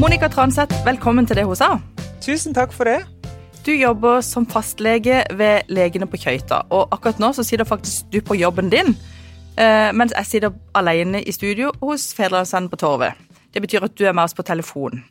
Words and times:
Monica 0.00 0.28
Transeth, 0.32 0.72
velkommen 0.86 1.26
til 1.28 1.36
det 1.36 1.42
hun 1.44 1.56
sa. 1.58 1.74
Tusen 2.24 2.54
takk 2.56 2.72
for 2.72 2.88
det. 2.88 3.02
Du 3.66 3.68
jobber 3.74 4.22
som 4.24 4.46
fastlege 4.48 5.18
ved 5.36 5.68
Legene 5.68 6.06
på 6.08 6.16
Køyta, 6.22 6.62
og 6.72 6.88
akkurat 6.94 7.20
nå 7.20 7.28
så 7.36 7.44
sitter 7.44 7.68
faktisk 7.68 8.08
du 8.08 8.16
på 8.24 8.38
jobben 8.40 8.70
din, 8.72 8.94
eh, 9.60 9.92
mens 9.92 10.14
jeg 10.16 10.26
sitter 10.26 10.56
alene 10.74 11.20
i 11.20 11.32
studio 11.32 11.68
hos 11.82 12.14
Fedrelandsvennen 12.16 12.70
på 12.70 12.78
Torvet. 12.80 13.12
Det 13.52 13.60
betyr 13.60 13.84
at 13.84 13.98
du 13.98 14.06
er 14.06 14.16
med 14.16 14.24
oss 14.24 14.34
på 14.34 14.42
telefon. 14.42 15.04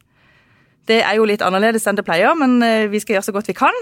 Det 0.88 1.04
er 1.04 1.16
jo 1.16 1.30
litt 1.30 1.46
annerledes 1.46 1.86
enn 1.86 1.96
det 1.96 2.06
pleier, 2.06 2.34
men 2.34 2.64
eh, 2.64 2.90
vi 2.90 3.00
skal 3.00 3.14
gjøre 3.14 3.28
så 3.30 3.36
godt 3.38 3.54
vi 3.54 3.60
kan. 3.62 3.78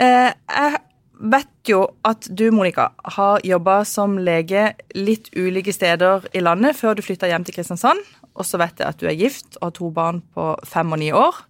Eh, 0.00 0.32
jeg 0.32 0.80
vet 1.20 1.68
jo 1.68 1.84
at 2.04 2.30
du, 2.30 2.50
Monica, 2.50 2.88
har 3.04 3.44
jobba 3.44 3.84
som 3.84 4.16
lege 4.16 4.72
litt 4.94 5.28
ulike 5.36 5.72
steder 5.72 6.30
i 6.32 6.40
landet 6.40 6.80
før 6.80 6.96
du 6.96 7.04
flytta 7.04 7.28
hjem 7.28 7.44
til 7.44 7.60
Kristiansand. 7.60 8.00
Og 8.36 8.48
så 8.48 8.60
vet 8.60 8.80
jeg 8.80 8.88
at 8.88 9.00
du 9.00 9.08
er 9.08 9.18
gift 9.18 9.58
og 9.60 9.66
har 9.68 9.74
to 9.76 9.90
barn 9.94 10.22
på 10.34 10.52
fem 10.68 10.92
og 10.94 11.00
ni 11.02 11.10
år. 11.12 11.42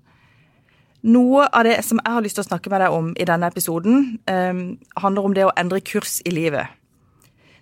Noe 1.02 1.48
av 1.50 1.66
det 1.66 1.80
som 1.86 1.98
jeg 1.98 2.14
har 2.14 2.23
lyst 2.23 2.38
til 2.38 2.45
å 2.45 2.50
snakke 2.50 2.70
med 2.70 2.82
deg 2.82 2.95
om 2.95 3.10
i 3.18 3.27
denne 3.27 3.48
episoden, 3.50 4.18
eh, 4.30 4.62
handler 5.02 5.26
om 5.26 5.34
det 5.34 5.48
å 5.48 5.54
endre 5.59 5.80
kurs 5.80 6.20
i 6.26 6.30
livet. 6.30 6.78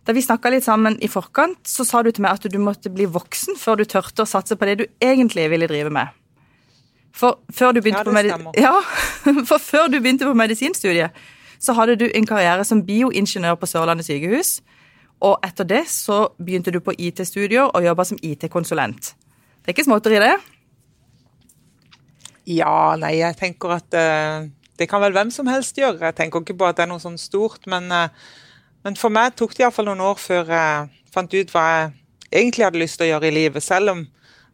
Da 0.04 0.12
vi 0.16 0.22
snakka 0.24 0.50
litt 0.50 0.64
sammen 0.64 0.96
i 1.04 1.08
forkant, 1.08 1.60
så 1.68 1.84
sa 1.84 2.02
du 2.02 2.10
til 2.10 2.24
meg 2.24 2.38
at 2.38 2.48
du 2.52 2.58
måtte 2.58 2.92
bli 2.92 3.06
voksen 3.06 3.58
før 3.60 3.80
du 3.80 3.84
tørte 3.84 4.24
å 4.24 4.28
satse 4.28 4.56
på 4.56 4.68
det 4.68 4.78
du 4.80 4.86
egentlig 5.00 5.48
ville 5.52 5.68
drive 5.68 5.92
med. 5.92 6.08
For 7.12 7.40
før 7.52 7.74
du 7.76 7.82
begynte, 7.82 8.06
ja, 8.06 8.38
på, 8.38 8.54
ja, 8.60 8.74
for 9.50 9.58
før 9.58 9.90
du 9.92 10.00
begynte 10.00 10.28
på 10.28 10.34
medisinstudiet, 10.34 11.16
så 11.60 11.74
hadde 11.76 11.98
du 12.00 12.06
en 12.08 12.26
karriere 12.26 12.64
som 12.64 12.80
bioingeniør 12.86 13.58
på 13.60 13.68
Sørlandet 13.68 14.08
sykehus. 14.08 14.60
Og 15.20 15.36
etter 15.44 15.68
det 15.68 15.82
så 15.92 16.30
begynte 16.40 16.72
du 16.72 16.80
på 16.80 16.94
IT-studier 16.96 17.68
og 17.68 17.84
jobba 17.84 18.06
som 18.08 18.20
IT-konsulent. 18.24 19.12
Det 19.60 19.68
er 19.68 19.76
ikke 19.76 19.84
småtteri, 19.84 20.20
det? 20.22 20.36
Ja, 22.48 22.96
nei, 22.96 23.18
jeg 23.20 23.36
tenker 23.36 23.74
at 23.76 23.96
uh, 23.96 24.46
det 24.80 24.88
kan 24.88 25.02
vel 25.02 25.12
hvem 25.12 25.32
som 25.34 25.50
helst 25.50 25.76
gjøre. 25.76 26.00
Jeg 26.08 26.16
tenker 26.16 26.40
ikke 26.40 26.56
på 26.56 26.70
at 26.70 26.78
det 26.78 26.86
er 26.86 26.90
noe 26.90 27.02
sånn 27.02 27.20
stort, 27.20 27.68
men, 27.68 27.90
uh, 27.92 28.08
men 28.86 28.96
for 28.96 29.12
meg 29.12 29.36
tok 29.36 29.52
det 29.54 29.66
iallfall 29.66 29.90
noen 29.90 30.00
år 30.08 30.16
før 30.22 30.54
jeg 30.56 30.88
fant 31.12 31.36
ut 31.36 31.52
hva 31.52 31.66
jeg 31.68 31.92
egentlig 32.40 32.64
hadde 32.64 32.80
lyst 32.80 32.96
til 32.98 33.10
å 33.10 33.12
gjøre 33.12 33.28
i 33.28 33.36
livet. 33.36 33.64
Selv 33.64 33.92
om 33.92 34.02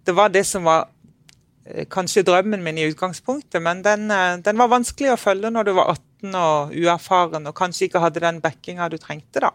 det 0.06 0.14
var 0.18 0.34
det 0.34 0.42
som 0.50 0.66
var 0.66 0.88
uh, 0.90 1.84
kanskje 1.94 2.26
drømmen 2.26 2.66
min 2.66 2.82
i 2.82 2.88
utgangspunktet, 2.90 3.62
men 3.62 3.86
den, 3.86 4.10
den, 4.42 4.58
var 4.58 4.74
vanskelig 4.74 5.14
å 5.14 5.20
følge 5.20 5.54
når 5.54 5.70
du 5.70 5.72
var 5.78 5.94
18 5.94 6.34
og 6.42 6.74
uerfaren 6.74 7.46
og 7.46 7.54
kanskje 7.54 7.86
ikke 7.86 8.02
hadde 8.02 8.24
den 8.26 8.42
backinga 8.42 8.90
du 8.90 8.98
trengte, 8.98 9.46
da. 9.46 9.54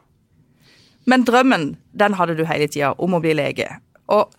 Men 1.09 1.25
drømmen, 1.25 1.75
den 1.97 2.16
hadde 2.17 2.38
du 2.38 2.45
hele 2.45 2.67
tida, 2.69 2.94
om 2.97 3.17
å 3.17 3.21
bli 3.23 3.33
lege. 3.38 3.67
Og 4.11 4.30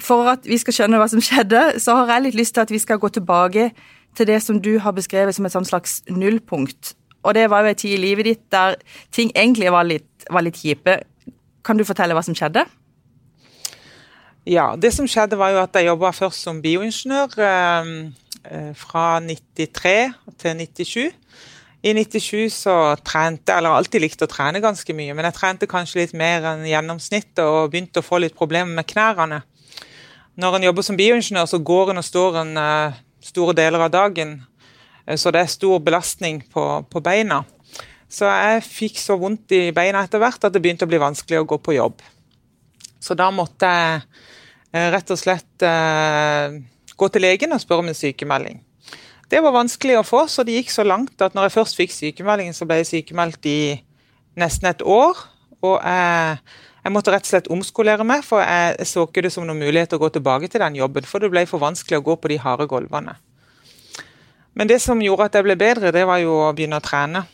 for 0.00 0.30
at 0.30 0.46
vi 0.46 0.58
skal 0.60 0.76
skjønne 0.76 1.00
hva 1.00 1.08
som 1.10 1.22
skjedde, 1.22 1.80
så 1.82 1.96
har 2.00 2.14
jeg 2.14 2.28
litt 2.28 2.38
lyst 2.38 2.56
til 2.56 2.64
at 2.64 2.72
vi 2.72 2.80
skal 2.82 3.00
gå 3.02 3.10
tilbake 3.12 3.70
til 4.16 4.28
det 4.30 4.38
som 4.42 4.60
du 4.62 4.78
har 4.82 4.94
beskrevet 4.96 5.36
som 5.36 5.46
et 5.46 5.54
sånn 5.54 5.68
slags 5.68 6.00
nullpunkt. 6.10 6.94
Og 7.26 7.34
det 7.34 7.48
var 7.50 7.64
jo 7.64 7.72
en 7.72 7.78
tid 7.78 7.96
i 7.96 8.02
livet 8.02 8.28
ditt 8.28 8.44
der 8.54 8.78
ting 9.14 9.32
egentlig 9.34 9.70
var 9.74 9.86
litt, 9.86 10.08
var 10.30 10.46
litt 10.46 10.58
kjipe. 10.58 11.00
Kan 11.66 11.78
du 11.78 11.84
fortelle 11.86 12.16
hva 12.16 12.22
som 12.24 12.36
skjedde? 12.38 12.64
Ja, 14.48 14.70
det 14.80 14.94
som 14.96 15.08
skjedde 15.10 15.36
var 15.36 15.52
jo 15.52 15.60
at 15.60 15.74
jeg 15.76 15.90
jobba 15.90 16.14
først 16.16 16.46
som 16.46 16.62
bioingeniør 16.64 17.34
eh, 17.44 17.90
eh 18.48 18.70
fra 18.78 19.20
93 19.20 20.14
til 20.40 20.62
97. 20.62 21.12
I 21.78 21.92
97 21.94 22.48
så 22.50 22.74
trente 23.06 23.52
jeg, 23.52 23.60
eller 23.60 23.76
alltid 23.78 24.02
likt 24.02 24.24
å 24.24 24.30
trene 24.30 24.62
ganske 24.62 24.94
mye, 24.98 25.14
men 25.14 25.28
jeg 25.28 25.36
trente 25.36 25.68
kanskje 25.70 26.00
litt 26.00 26.16
mer 26.18 26.46
enn 26.52 26.64
gjennomsnittet 26.66 27.44
og 27.44 27.70
begynte 27.70 28.02
å 28.02 28.06
få 28.06 28.18
litt 28.24 28.34
problemer 28.38 28.74
med 28.80 28.88
knærne 28.90 29.44
når 30.38 30.56
en 30.56 30.68
jobber 30.68 30.86
som 30.86 30.98
bioingeniør, 30.98 31.48
så 31.50 31.58
går 31.58 31.92
en 31.92 32.00
og 32.00 32.06
står 32.06 32.36
en 32.44 32.52
uh, 32.62 32.98
store 33.24 33.56
deler 33.58 33.82
av 33.82 33.90
dagen. 33.90 34.36
Uh, 35.02 35.16
så 35.18 35.32
det 35.34 35.42
er 35.42 35.50
stor 35.50 35.82
belastning 35.82 36.44
på, 36.52 36.64
på, 36.86 37.02
beina. 37.02 37.42
Så 38.08 38.28
jeg 38.30 38.62
fikk 38.64 39.00
så 39.02 39.18
vondt 39.20 39.52
i 39.56 39.68
beina 39.74 40.04
etter 40.06 40.22
hvert 40.22 40.46
at 40.46 40.54
det 40.54 40.62
begynte 40.62 40.86
å 40.86 40.90
bli 40.90 41.02
vanskelig 41.02 41.42
å 41.42 41.48
gå 41.48 41.58
på 41.58 41.74
jobb. 41.76 42.06
Så 43.02 43.18
da 43.18 43.28
måtte 43.34 43.72
jeg 43.74 43.98
uh, 43.98 44.86
rett 44.94 45.10
og 45.10 45.18
slett 45.18 45.66
gå 46.98 47.06
til 47.14 47.22
legen 47.22 47.54
og 47.54 47.62
spørre 47.62 47.82
om 47.82 47.90
en 47.90 47.98
sykemelding. 47.98 48.62
Det 49.28 49.42
var 49.44 49.52
vanskelig 49.52 49.98
å 49.98 50.06
få, 50.06 50.22
så 50.30 50.44
det 50.46 50.56
gikk 50.56 50.70
så 50.72 50.86
langt 50.86 51.20
at 51.24 51.34
når 51.36 51.48
jeg 51.48 51.56
først 51.58 51.76
fikk 51.76 51.92
sykemeldingen, 51.92 52.56
så 52.56 52.64
ble 52.68 52.80
jeg 52.80 52.88
sykemeldt 52.92 53.48
i 53.50 53.60
nesten 54.40 54.70
et 54.70 54.84
år. 54.86 55.20
Og 55.60 55.76
jeg 55.82 56.38
jeg 56.88 56.94
måtte 56.94 57.12
rett 57.12 57.26
og 57.26 57.28
slett 57.28 57.48
omskolere 57.52 58.04
meg, 58.06 58.22
for 58.24 58.40
jeg 58.40 58.86
så 58.88 59.02
ikke 59.04 59.20
det 59.26 59.32
som 59.34 59.44
noen 59.44 59.58
mulighet 59.60 59.92
å 59.92 59.98
gå 60.00 60.08
tilbake 60.14 60.48
til 60.48 60.62
den 60.62 60.78
jobben. 60.78 61.04
For 61.04 61.20
det 61.20 61.28
ble 61.28 61.42
for 61.44 61.60
vanskelig 61.60 61.98
å 61.98 62.04
gå 62.06 62.14
på 62.16 62.30
de 62.32 62.38
harde 62.40 62.64
gulvene. 62.70 63.12
Men 64.56 64.70
det 64.70 64.78
som 64.80 65.02
gjorde 65.02 65.26
at 65.28 65.36
jeg 65.36 65.44
ble 65.44 65.58
bedre, 65.60 65.92
det 65.92 66.06
var 66.08 66.22
jo 66.22 66.38
å 66.46 66.52
begynne 66.56 66.78
å 66.80 66.84
trene. 66.84 67.26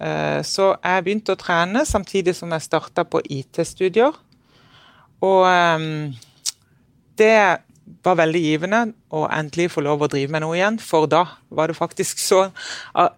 Eh, 0.00 0.40
så 0.48 0.70
jeg 0.78 1.04
begynte 1.04 1.34
å 1.34 1.40
trene 1.42 1.84
samtidig 1.84 2.32
som 2.38 2.54
jeg 2.56 2.64
starta 2.64 3.04
på 3.04 3.20
IT-studier. 3.36 4.16
Og 5.22 5.44
ehm, 5.50 6.14
det 7.20 7.36
var 8.04 8.18
veldig 8.20 8.40
givende 8.42 8.82
å 9.12 9.24
endelig 9.28 9.70
få 9.74 9.84
lov 9.84 10.04
å 10.04 10.10
drive 10.10 10.32
med 10.32 10.44
noe 10.44 10.56
igjen, 10.56 10.78
for 10.82 11.08
da 11.10 11.24
var 11.52 11.70
det 11.70 11.78
faktisk 11.78 12.20
så 12.22 12.44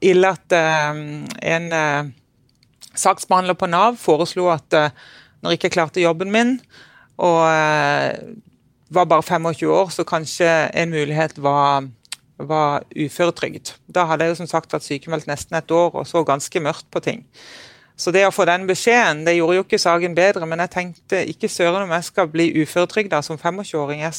ille 0.04 0.32
at 0.34 0.54
ehm, 0.56 1.24
en 1.42 1.68
eh, 1.72 2.12
saksbehandler 2.94 3.58
på 3.58 3.68
Nav 3.70 3.98
foreslo 4.00 4.48
at 4.52 4.76
eh, 4.78 4.94
når 5.42 5.54
jeg 5.54 5.60
ikke 5.60 5.74
klarte 5.76 6.04
jobben 6.04 6.32
min 6.32 6.56
og 7.20 7.42
eh, 7.46 8.14
var 8.94 9.10
bare 9.10 9.22
25 9.22 9.70
år, 9.70 9.90
så 9.90 10.04
kanskje 10.06 10.48
en 10.74 10.90
mulighet 10.90 11.38
var, 11.42 11.88
var 12.38 12.84
uføretrygd. 12.96 13.74
Da 13.86 14.06
hadde 14.08 14.26
jeg 14.26 14.34
jo 14.34 14.40
som 14.42 14.50
sagt 14.50 14.74
vært 14.74 14.86
sykemeldt 14.86 15.28
nesten 15.30 15.58
et 15.58 15.70
år 15.74 15.94
og 15.94 16.06
så 16.06 16.24
ganske 16.26 16.62
mørkt 16.62 16.86
på 16.90 17.02
ting. 17.02 17.24
Så 17.96 18.10
det 18.10 18.24
å 18.26 18.32
få 18.34 18.46
den 18.48 18.66
beskjeden 18.66 19.22
det 19.26 19.36
gjorde 19.36 19.60
jo 19.60 19.64
ikke 19.64 19.78
saken 19.78 20.16
bedre, 20.16 20.46
men 20.50 20.62
jeg 20.64 20.72
tenkte 20.72 21.20
ikke 21.30 21.50
søren 21.50 21.84
om 21.86 21.94
jeg 21.94 22.06
skal 22.08 22.30
bli 22.30 22.48
uføretrygda 22.62 23.20
som 23.22 23.38
25-åring. 23.38 24.02
Jeg, 24.02 24.14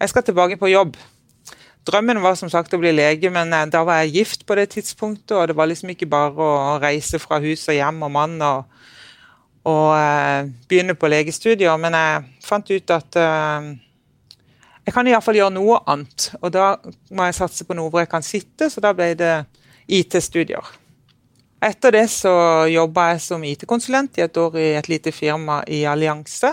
jeg, 0.00 0.10
skal 0.10 0.24
tilbake 0.26 0.58
på 0.60 0.72
jobb. 0.72 0.96
Drømmen 1.84 2.22
var 2.24 2.36
som 2.40 2.48
sagt 2.48 2.72
å 2.72 2.80
bli 2.80 2.94
lege, 2.94 3.30
men 3.32 3.52
eh, 3.52 3.66
da 3.72 3.84
var 3.84 4.02
jeg 4.02 4.14
gift 4.18 4.46
på 4.48 4.56
det 4.56 4.70
tidspunktet, 4.72 5.36
og 5.36 5.48
det 5.50 5.56
var 5.56 5.68
liksom 5.68 5.92
ikke 5.92 6.08
bare 6.08 6.32
å 6.40 6.78
reise 6.82 7.20
fra 7.20 7.40
hus 7.44 7.66
og 7.68 7.76
hjem 7.76 8.06
og 8.06 8.14
mann 8.14 8.38
og 8.42 8.70
og 9.64 9.96
uh, 9.96 10.44
begynne 10.68 10.92
på 10.92 11.08
legestudier, 11.08 11.72
men 11.80 11.94
jeg 11.96 12.24
fant 12.44 12.68
ut 12.68 12.90
at 12.92 13.16
uh, 13.16 13.70
jeg 14.84 14.92
kan 14.92 15.08
iallfall 15.08 15.38
gjøre 15.38 15.54
noe 15.56 15.78
annet. 15.88 16.30
Og 16.42 16.52
da 16.52 16.74
må 17.16 17.28
jeg 17.28 17.38
satse 17.38 17.64
på 17.64 17.76
noe 17.76 17.88
hvor 17.88 18.04
jeg 18.04 18.10
kan 18.12 18.24
sitte, 18.24 18.68
så 18.68 18.82
da 18.84 18.92
ble 18.96 19.14
det 19.16 19.32
IT-studier. 19.88 20.68
Etter 21.64 21.96
det 21.96 22.04
så 22.12 22.34
jobba 22.68 23.08
jeg 23.14 23.22
som 23.24 23.44
IT-konsulent 23.48 24.20
i 24.20 24.26
et 24.26 24.36
år 24.36 24.58
i 24.60 24.66
et 24.76 24.90
lite 24.92 25.14
firma 25.16 25.62
i 25.64 25.86
Allianse. 25.88 26.52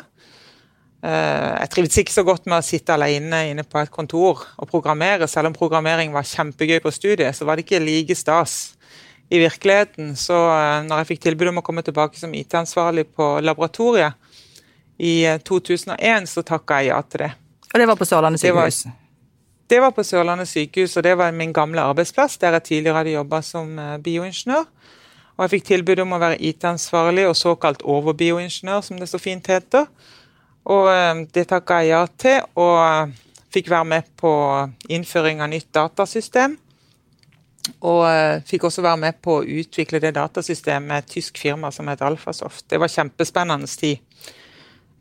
Uh, 1.02 1.58
jeg 1.58 1.72
trivdes 1.74 1.98
ikke 1.98 2.14
så 2.14 2.24
godt 2.28 2.46
med 2.46 2.60
å 2.60 2.66
sitte 2.66 2.94
alene 2.94 3.48
inne 3.50 3.66
på 3.66 3.80
et 3.82 3.90
kontor 3.94 4.44
og 4.58 4.70
programmere. 4.70 5.30
Selv 5.30 5.50
om 5.50 5.58
programmering 5.58 6.14
var 6.14 6.28
kjempegøy 6.28 6.78
på 6.84 6.94
studiet, 6.94 7.34
så 7.34 7.48
var 7.48 7.58
det 7.58 7.66
ikke 7.66 7.82
like 7.82 8.18
stas 8.18 8.76
i 9.32 9.40
virkeligheten. 9.40 10.16
Så 10.16 10.36
eh, 10.36 10.84
når 10.88 11.02
jeg 11.02 11.12
fikk 11.14 11.22
tilbud 11.26 11.52
om 11.54 11.62
å 11.62 11.66
komme 11.66 11.84
tilbake 11.88 12.20
som 12.20 12.34
IT-ansvarlig 12.36 13.08
på 13.16 13.34
laboratoriet 13.44 14.18
i 15.00 15.14
2001, 15.48 15.96
eh, 15.96 16.26
så 16.28 16.44
takka 16.44 16.82
jeg 16.82 16.92
ja 16.92 17.00
til 17.08 17.26
det. 17.26 17.32
Og 17.72 17.80
det 17.80 17.88
var 17.88 18.00
på 18.00 18.08
Sørlandet 18.10 18.44
sykehus? 18.44 18.82
Det 18.84 18.92
var, 18.92 18.98
det 19.72 19.80
var 19.86 19.94
på 19.96 20.04
Sørlandet 20.04 20.52
sykehus, 20.52 20.98
og 21.00 21.08
det 21.08 21.16
var 21.18 21.32
min 21.32 21.56
gamle 21.56 21.86
arbeidsplass, 21.94 22.36
der 22.44 22.60
jeg 22.60 22.68
tidligere 22.68 23.00
hadde 23.00 23.16
jobba 23.16 23.40
som 23.46 23.80
eh, 23.80 23.98
bioingeniør. 24.04 24.68
Og 25.38 25.46
jeg 25.46 25.54
fikk 25.56 25.70
tilbud 25.70 26.04
om 26.04 26.18
å 26.18 26.20
være 26.22 26.42
IT-ansvarlig 26.52 27.30
og 27.30 27.38
såkalt 27.40 27.86
overbioingeniør, 27.88 28.84
som 28.84 29.00
det 29.00 29.08
så 29.10 29.22
fint 29.22 29.48
heter. 29.48 29.88
Og 30.70 31.26
det 31.34 31.48
takka 31.50 31.80
jeg 31.82 31.90
ja 31.90 32.02
til, 32.22 32.44
og 32.62 33.14
fikk 33.52 33.72
være 33.72 33.88
med 33.88 34.12
på 34.20 34.34
innføring 34.90 35.42
av 35.42 35.50
nytt 35.52 35.72
datasystem. 35.74 36.58
Og 37.86 38.02
uh, 38.06 38.42
fikk 38.48 38.66
også 38.68 38.84
være 38.86 39.00
med 39.04 39.20
på 39.22 39.40
å 39.40 39.46
utvikle 39.46 40.02
det 40.02 40.16
datasystemet 40.18 40.88
med 40.88 41.04
et 41.04 41.12
tysk 41.18 41.38
firma 41.42 41.72
som 41.74 41.90
het 41.92 42.02
Alfasoft. 42.06 42.66
Det 42.70 42.80
var 42.82 42.92
kjempespennende 42.92 43.70
tid. 43.70 44.02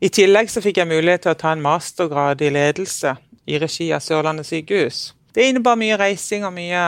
I 0.01 0.09
tillegg 0.09 0.49
så 0.49 0.63
fikk 0.63 0.81
jeg 0.81 0.89
mulighet 0.89 1.25
til 1.25 1.33
å 1.35 1.37
ta 1.37 1.53
en 1.53 1.61
mastergrad 1.61 2.41
i 2.41 2.49
ledelse 2.53 3.15
i 3.49 3.59
regi 3.61 3.91
av 3.93 4.01
Sørlandet 4.01 4.49
sykehus. 4.49 5.11
Det 5.33 5.45
innebar 5.47 5.77
mye 5.79 5.97
reising 5.99 6.45
og 6.45 6.55
mye 6.55 6.85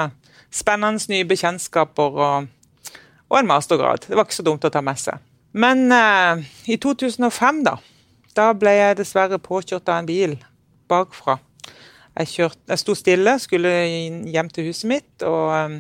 spennende 0.53 1.01
nye 1.09 1.25
bekjentskaper 1.29 2.17
og, 2.25 2.49
og, 3.29 3.37
en 3.39 3.49
mastergrad. 3.49 4.05
Det 4.07 4.17
var 4.17 4.27
ikke 4.27 4.39
så 4.39 4.45
dumt 4.45 4.65
å 4.65 4.73
ta 4.73 4.81
med 4.85 4.99
seg. 4.99 5.21
Men 5.53 5.85
eh, 5.93 6.41
i 6.73 6.79
2005, 6.81 7.61
da, 7.65 7.77
da 8.37 8.51
ble 8.57 8.73
jeg 8.75 8.99
dessverre 8.99 9.39
påkjørt 9.41 9.89
av 9.89 10.01
en 10.01 10.09
bil 10.09 10.37
bakfra. 10.89 11.37
Jeg, 12.13 12.29
kjørte, 12.29 12.61
jeg 12.69 12.81
sto 12.81 12.95
stille, 12.97 13.33
skulle 13.41 13.71
hjem 14.33 14.51
til 14.53 14.69
huset 14.69 14.89
mitt. 14.89 15.25
og 15.25 15.53
um, 15.53 15.77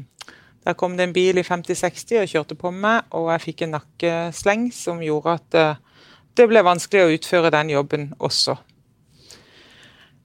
Der 0.65 0.77
kom 0.79 0.97
det 0.97 1.07
en 1.07 1.15
bil 1.15 1.37
i 1.37 1.45
50-60 1.45 2.21
og 2.21 2.29
kjørte 2.31 2.57
på 2.59 2.71
meg, 2.71 3.09
og 3.11 3.31
jeg 3.33 3.45
fikk 3.47 3.65
en 3.65 3.75
nakkesleng 3.77 4.69
som 4.73 5.01
gjorde 5.03 5.37
at 5.37 5.59
uh, 5.59 6.05
det 6.33 6.47
ble 6.49 6.63
vanskelig 6.65 7.03
å 7.03 7.11
utføre 7.13 7.53
den 7.53 7.73
jobben 7.75 8.13
også. 8.17 8.55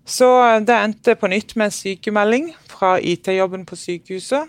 Så 0.09 0.29
det 0.65 0.73
endte 0.73 1.19
på 1.21 1.29
nytt 1.29 1.53
med 1.57 1.69
en 1.69 1.75
sykemelding 1.75 2.47
fra 2.71 2.95
IT-jobben 2.97 3.67
på 3.69 3.77
sykehuset. 3.77 4.49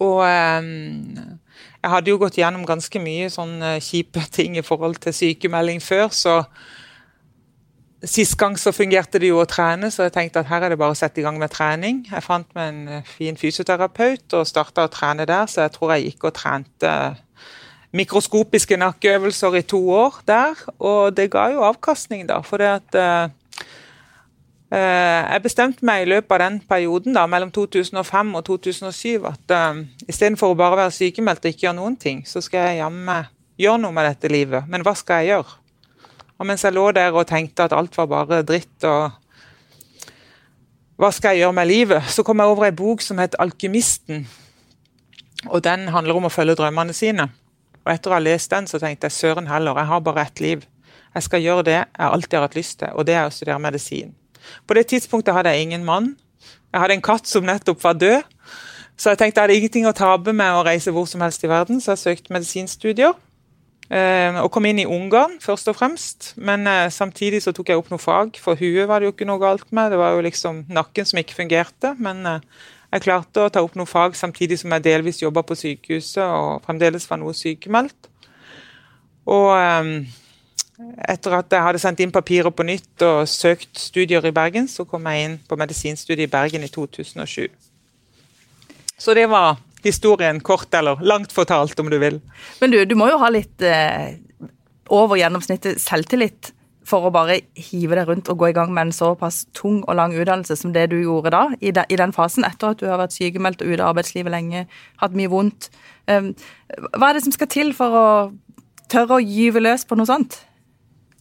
Og 0.00 0.22
jeg 0.24 1.90
hadde 1.94 2.12
jo 2.12 2.20
gått 2.22 2.38
gjennom 2.40 2.64
ganske 2.68 3.02
mye 3.02 3.30
sånne 3.32 3.76
kjipe 3.84 4.22
ting 4.36 4.56
i 4.56 4.64
forhold 4.66 5.00
til 5.02 5.16
sykemelding 5.16 5.82
før, 5.82 6.08
så 6.14 6.36
Sist 8.02 8.34
gang 8.34 8.56
så 8.58 8.72
fungerte 8.74 9.20
det 9.22 9.28
jo 9.28 9.36
å 9.38 9.46
trene, 9.46 9.86
så 9.94 10.08
jeg 10.08 10.12
tenkte 10.16 10.40
at 10.42 10.48
her 10.50 10.64
er 10.66 10.72
det 10.72 10.78
bare 10.80 10.90
å 10.90 10.98
sette 10.98 11.20
i 11.20 11.22
gang 11.22 11.36
med 11.38 11.52
trening. 11.54 12.00
Jeg 12.08 12.24
fant 12.26 12.48
meg 12.58 12.72
en 12.72 12.80
eh, 12.96 13.04
fin 13.06 13.36
fysioterapeut 13.38 14.34
og 14.34 14.48
starta 14.48 14.88
å 14.88 14.90
trene 14.90 15.22
der, 15.30 15.46
så 15.46 15.62
jeg 15.62 15.74
tror 15.76 15.92
jeg 15.94 16.08
gikk 16.08 16.26
og 16.26 16.34
trente 16.34 16.94
mikroskopiske 17.94 18.78
nakkeøvelser 18.80 19.54
i 19.60 19.62
to 19.70 19.78
år 19.94 20.18
der. 20.26 20.64
Og 20.82 21.14
det 21.14 21.28
ga 21.30 21.46
jo 21.52 21.62
avkastning, 21.68 22.26
da. 22.26 22.40
For 22.42 22.58
det 22.58 22.72
at 22.80 22.98
eh, 22.98 23.12
eh, 23.28 23.38
Jeg 24.72 25.42
bestemte 25.44 25.84
meg 25.84 26.06
i 26.06 26.08
løpet 26.08 26.32
av 26.32 26.40
den 26.46 26.54
perioden, 26.64 27.12
da, 27.12 27.26
mellom 27.28 27.50
2005 27.52 28.30
og 28.38 28.44
2007, 28.46 29.26
at 29.28 29.52
uh, 29.52 29.82
istedenfor 30.08 30.54
å 30.54 30.56
bare 30.56 30.78
være 30.80 30.94
sykemeldt 30.96 31.44
og 31.44 31.52
ikke 31.52 31.66
gjøre 31.66 31.76
noen 31.76 31.98
ting, 32.00 32.22
så 32.24 32.40
skal 32.40 32.70
jeg 32.70 32.78
jammen 32.78 33.26
gjøre 33.60 33.82
noe 33.82 33.92
med 33.92 34.08
dette 34.08 34.30
livet. 34.32 34.64
Men 34.72 34.86
hva 34.86 34.94
skal 34.96 35.20
jeg 35.20 35.34
gjøre? 35.34 35.58
Og 36.40 36.48
mens 36.48 36.64
jeg 36.64 36.74
lå 36.74 36.86
der 36.96 37.12
og 37.12 37.28
tenkte 37.28 37.66
at 37.68 37.74
alt 37.76 37.98
var 38.00 38.08
bare 38.10 38.40
dritt 38.48 38.88
og 38.88 39.18
hva 41.02 41.10
skal 41.10 41.34
jeg 41.34 41.42
gjøre 41.42 41.56
med 41.56 41.66
livet, 41.66 42.08
så 42.14 42.22
kom 42.22 42.38
jeg 42.38 42.50
over 42.52 42.68
ei 42.68 42.74
bok 42.78 43.00
som 43.02 43.18
het 43.18 43.34
'Alkymisten'. 43.34 44.26
Og 45.50 45.64
Den 45.64 45.88
handler 45.88 46.14
om 46.14 46.24
å 46.24 46.30
følge 46.30 46.54
drømmene 46.54 46.92
sine. 46.92 47.28
Og 47.84 47.92
Etter 47.92 48.10
å 48.10 48.14
ha 48.14 48.20
lest 48.20 48.50
den, 48.50 48.66
så 48.66 48.78
tenkte 48.78 49.04
jeg 49.06 49.12
søren 49.12 49.48
heller, 49.48 49.74
jeg 49.74 49.86
har 49.86 50.00
bare 50.00 50.22
ett 50.22 50.40
liv. 50.40 50.66
Jeg 51.14 51.22
skal 51.22 51.42
gjøre 51.42 51.62
det 51.62 51.72
jeg 51.72 51.86
alltid 51.98 52.34
har 52.34 52.40
hatt 52.40 52.54
lyst 52.54 52.78
til, 52.78 52.88
og 52.94 53.06
det 53.06 53.14
er 53.14 53.26
å 53.26 53.30
studere 53.30 53.58
medisin. 53.58 54.14
På 54.66 54.76
det 54.78 54.86
tidspunktet 54.92 55.34
hadde 55.34 55.54
jeg 55.54 55.68
ingen 55.68 55.84
mann. 55.84 56.14
Jeg 56.72 56.80
hadde 56.80 56.96
en 56.96 57.04
katt 57.04 57.28
som 57.28 57.44
nettopp 57.46 57.82
var 57.84 57.98
død. 58.00 58.22
Så 58.96 59.12
jeg 59.12 59.18
tenkte 59.18 59.40
jeg 59.40 59.48
hadde 59.48 59.58
ingenting 59.58 59.86
å 59.88 59.96
tape 59.96 60.32
med 60.36 60.54
å 60.54 60.64
reise 60.66 60.92
hvor 60.94 61.08
som 61.10 61.22
helst 61.24 61.44
i 61.44 61.50
verden, 61.50 61.80
så 61.82 61.94
jeg 61.94 62.02
søkte 62.02 62.34
medisinstudier. 62.34 63.16
Eh, 63.92 64.38
og 64.40 64.48
kom 64.54 64.64
inn 64.68 64.80
i 64.80 64.86
Ungarn, 64.88 65.34
først 65.42 65.68
og 65.68 65.76
fremst. 65.76 66.30
Men 66.40 66.68
eh, 66.70 66.86
samtidig 66.92 67.42
så 67.44 67.52
tok 67.52 67.72
jeg 67.72 67.80
opp 67.80 67.90
noe 67.92 68.00
fag, 68.00 68.38
for 68.40 68.56
huet 68.56 68.88
var 68.88 69.00
det 69.00 69.10
jo 69.10 69.14
ikke 69.16 69.28
noe 69.28 69.42
galt 69.42 69.66
med. 69.74 69.92
Det 69.92 69.98
var 70.00 70.14
jo 70.16 70.24
liksom 70.24 70.62
nakken 70.72 71.08
som 71.08 71.20
ikke 71.20 71.36
fungerte. 71.36 71.92
Men 72.00 72.24
eh, 72.28 72.46
jeg 72.94 73.04
klarte 73.04 73.44
å 73.44 73.52
ta 73.52 73.64
opp 73.64 73.76
noe 73.76 73.88
fag 73.88 74.16
samtidig 74.16 74.60
som 74.62 74.72
jeg 74.76 74.86
delvis 74.86 75.20
jobba 75.20 75.44
på 75.44 75.56
sykehuset 75.58 76.24
og 76.24 76.64
fremdeles 76.64 77.08
var 77.10 77.20
noe 77.20 77.36
sykemeldt. 77.36 78.08
Og 79.32 79.52
etter 80.80 81.36
at 81.36 81.52
jeg 81.52 81.64
hadde 81.66 81.80
sendt 81.82 82.00
inn 82.02 82.14
papirer 82.14 82.52
på 82.54 82.64
nytt 82.66 83.04
og 83.06 83.28
søkt 83.30 83.78
studier 83.78 84.24
i 84.26 84.34
Bergen, 84.34 84.68
så 84.70 84.86
kom 84.88 85.06
jeg 85.10 85.26
inn 85.26 85.36
på 85.48 85.58
medisinstudiet 85.60 86.28
i 86.28 86.32
Bergen 86.32 86.64
i 86.64 86.70
2007. 86.72 87.50
Så 88.98 89.14
det 89.18 89.28
var 89.30 89.60
historien 89.82 90.40
kort 90.40 90.74
eller 90.78 91.02
langt 91.02 91.32
fortalt, 91.34 91.78
om 91.80 91.90
du 91.90 91.98
vil. 91.98 92.20
Men 92.60 92.72
du, 92.72 92.82
du 92.86 92.94
må 92.98 93.10
jo 93.10 93.18
ha 93.20 93.30
litt 93.34 93.62
eh, 93.66 94.14
over 94.92 95.18
gjennomsnittet 95.18 95.82
selvtillit 95.82 96.52
for 96.86 97.06
å 97.06 97.12
bare 97.14 97.38
hive 97.54 97.96
deg 97.98 98.08
rundt 98.08 98.30
og 98.30 98.40
gå 98.40 98.50
i 98.50 98.54
gang 98.56 98.72
med 98.74 98.88
en 98.88 98.94
såpass 98.94 99.44
tung 99.54 99.80
og 99.86 99.96
lang 99.98 100.14
utdannelse 100.16 100.56
som 100.58 100.72
det 100.74 100.88
du 100.90 100.96
gjorde 100.98 101.32
da, 101.34 101.42
i, 101.60 101.70
de, 101.74 101.84
i 101.86 101.98
den 101.98 102.14
fasen, 102.14 102.46
etter 102.46 102.72
at 102.72 102.80
du 102.80 102.88
har 102.90 102.98
vært 103.00 103.14
sykemeldt 103.14 103.62
og 103.62 103.70
ute 103.70 103.82
av 103.82 103.92
arbeidslivet 103.92 104.34
lenge, 104.34 104.64
hatt 105.02 105.18
mye 105.18 105.30
vondt. 105.30 105.70
Um, 106.10 106.32
hva 106.96 107.10
er 107.10 107.18
det 107.18 107.26
som 107.26 107.34
skal 107.34 107.50
til 107.52 107.70
for 107.76 107.98
å 107.98 108.08
tørre 108.92 109.20
å 109.20 109.22
gyve 109.22 109.62
løs 109.62 109.86
på 109.86 109.98
noe 109.98 110.10
sånt? 110.10 110.40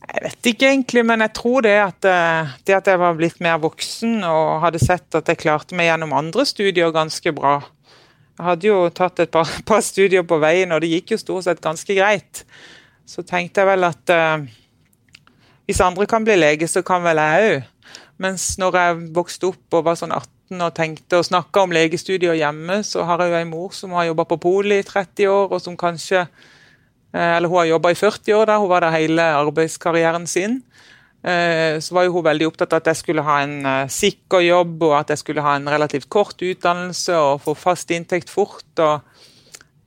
Jeg 0.02 0.24
vet 0.26 0.48
ikke 0.50 0.70
egentlig, 0.72 1.04
men 1.06 1.22
jeg 1.24 1.34
tror 1.38 1.62
det 1.66 1.76
at, 1.78 2.08
eh, 2.10 2.56
det 2.68 2.74
at 2.76 2.88
jeg 2.90 3.00
var 3.00 3.14
blitt 3.16 3.38
mer 3.44 3.60
voksen 3.62 4.24
og 4.28 4.64
hadde 4.64 4.82
sett 4.82 5.18
at 5.18 5.30
jeg 5.30 5.40
klarte 5.44 5.78
meg 5.78 5.92
gjennom 5.92 6.16
andre 6.18 6.46
studier 6.50 6.92
ganske 6.96 7.34
bra, 7.38 7.60
jeg 8.42 8.48
hadde 8.48 8.70
jo 8.72 8.78
tatt 8.90 9.20
et 9.22 9.32
par, 9.32 9.50
par, 9.70 9.84
studier 9.86 10.26
på 10.26 10.40
veien, 10.42 10.72
og 10.74 10.82
det 10.82 10.90
gikk 10.96 11.14
jo 11.14 11.22
stort 11.22 11.46
sett 11.46 11.62
ganske 11.62 11.94
greit. 11.94 12.42
Så 13.06 13.22
tenkte 13.28 13.62
jeg 13.62 13.70
vel 13.70 13.86
at 13.86 14.14
uh, 14.16 14.42
hvis 15.70 15.82
andre 15.86 16.08
kan 16.10 16.26
bli 16.26 16.40
lege, 16.40 16.68
så 16.68 16.82
kan 16.86 17.04
vel 17.06 17.22
jeg 17.22 17.52
òg. 17.52 18.00
Mens 18.22 18.56
når 18.62 18.78
jeg 18.78 18.98
vokste 19.16 19.50
opp 19.50 19.78
og 19.78 19.86
var 19.86 20.00
sånn 20.00 20.14
18 20.14 20.62
og 20.62 20.74
tenkte 20.78 21.20
å 21.20 21.26
snakke 21.26 21.62
om 21.62 21.74
legestudier 21.74 22.38
hjemme, 22.38 22.82
så 22.86 23.06
har 23.06 23.22
jeg 23.22 23.32
jo 23.32 23.38
ei 23.40 23.48
mor 23.50 23.78
som 23.78 23.94
har 23.98 24.10
jobba 24.10 24.26
på 24.30 24.40
poli 24.42 24.82
i 24.82 24.86
30 24.86 25.30
år, 25.32 25.54
og 25.54 25.62
som 25.62 25.78
kanskje 25.80 26.26
Eller 27.12 27.50
hun 27.52 27.60
har 27.60 27.66
jobba 27.74 27.92
i 27.92 27.98
40 28.00 28.36
år, 28.38 28.46
da, 28.48 28.58
hun 28.62 28.70
var 28.72 28.86
der 28.86 28.96
hele 28.96 29.24
arbeidskarrieren 29.36 30.28
sin. 30.28 30.62
Eh, 31.22 31.78
så 31.84 31.94
var 31.94 32.08
jo 32.08 32.16
hun 32.16 32.26
veldig 32.26 32.48
opptatt 32.48 32.72
av 32.74 32.82
at 32.82 32.92
jeg 32.94 33.02
skulle 33.02 33.26
ha 33.26 33.42
en 33.44 33.58
uh, 33.68 33.90
sikker 33.92 34.42
jobb, 34.46 34.78
og 34.88 34.96
at 35.02 35.12
jeg 35.14 35.22
skulle 35.22 35.44
ha 35.46 35.58
en 35.60 35.70
relativt 35.70 36.10
kort 36.10 36.40
utdannelse 36.42 37.18
og 37.20 37.44
få 37.44 37.54
fast 37.58 37.92
inntekt 37.94 38.32
fort. 38.32 38.70
og 38.80 39.08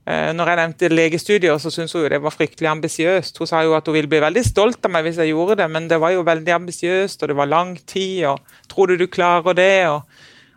når 0.05 0.49
jeg 0.51 0.57
nevnte 0.59 0.89
legestudier, 0.93 1.57
så 1.57 1.71
syntes 1.73 1.95
hun 1.97 2.03
jo 2.03 2.09
det 2.13 2.19
var 2.21 2.35
fryktelig 2.35 2.69
ambisiøst. 2.69 3.39
Hun 3.41 3.49
sa 3.49 3.63
jo 3.65 3.73
at 3.73 3.87
hun 3.89 3.95
ville 3.97 4.11
bli 4.13 4.19
veldig 4.21 4.43
stolt 4.45 4.85
av 4.85 4.93
meg 4.93 5.07
hvis 5.07 5.17
jeg 5.17 5.31
gjorde 5.31 5.57
det, 5.63 5.69
men 5.73 5.87
det 5.89 5.97
var 5.97 6.13
jo 6.13 6.27
veldig 6.27 6.53
ambisiøst, 6.53 7.23
og 7.23 7.31
det 7.31 7.37
var 7.39 7.49
lang 7.49 7.73
tid, 7.89 8.27
og 8.29 8.69
tror 8.69 8.93
du 8.93 8.99
du 9.01 9.07
klarer 9.09 9.57
det? 9.57 9.89
og 9.89 10.03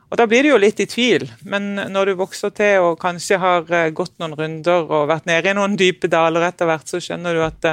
og 0.07 0.17
Da 0.17 0.25
blir 0.29 0.43
du 0.45 0.53
jo 0.53 0.57
litt 0.61 0.79
i 0.79 0.87
tvil, 0.87 1.25
men 1.43 1.75
når 1.91 2.11
du 2.11 2.19
vokser 2.21 2.53
til 2.55 2.85
og 2.85 2.99
kanskje 3.01 3.39
har 3.41 3.65
gått 3.91 4.13
noen 4.21 4.37
runder 4.39 4.85
og 4.87 5.09
vært 5.09 5.27
nede 5.27 5.51
i 5.51 5.57
noen 5.57 5.75
dype 5.75 6.07
daler 6.07 6.45
etter 6.47 6.69
hvert, 6.69 6.87
så 6.87 7.01
skjønner 7.03 7.35
du 7.35 7.43
at 7.43 7.71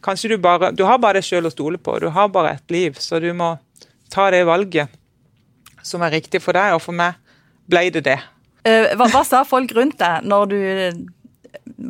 Kanskje 0.00 0.30
du 0.32 0.38
bare 0.40 0.70
Du 0.72 0.84
har 0.88 0.98
bare 1.00 1.20
deg 1.20 1.26
sjøl 1.28 1.48
å 1.48 1.52
stole 1.52 1.76
på. 1.76 1.98
Du 2.00 2.08
har 2.08 2.28
bare 2.32 2.54
ett 2.56 2.70
liv, 2.72 2.96
så 2.96 3.20
du 3.20 3.32
må 3.36 3.58
ta 4.12 4.30
det 4.32 4.46
valget 4.48 4.88
som 5.82 6.02
er 6.04 6.12
riktig 6.12 6.42
for 6.44 6.56
deg, 6.56 6.74
og 6.76 6.82
for 6.84 6.96
meg 6.96 7.16
ble 7.70 7.86
det 7.94 8.04
det. 8.04 8.18
Eh, 8.68 8.92
hva, 8.96 9.06
hva 9.08 9.22
sa 9.24 9.44
folk 9.48 9.72
rundt 9.76 9.98
deg 10.00 10.26
når 10.28 10.50
du 10.50 10.58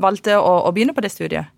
valgte 0.01 0.37
å, 0.39 0.53
å 0.69 0.73
begynne 0.75 0.95
på 0.95 1.03
det 1.03 1.11
studiet? 1.11 1.51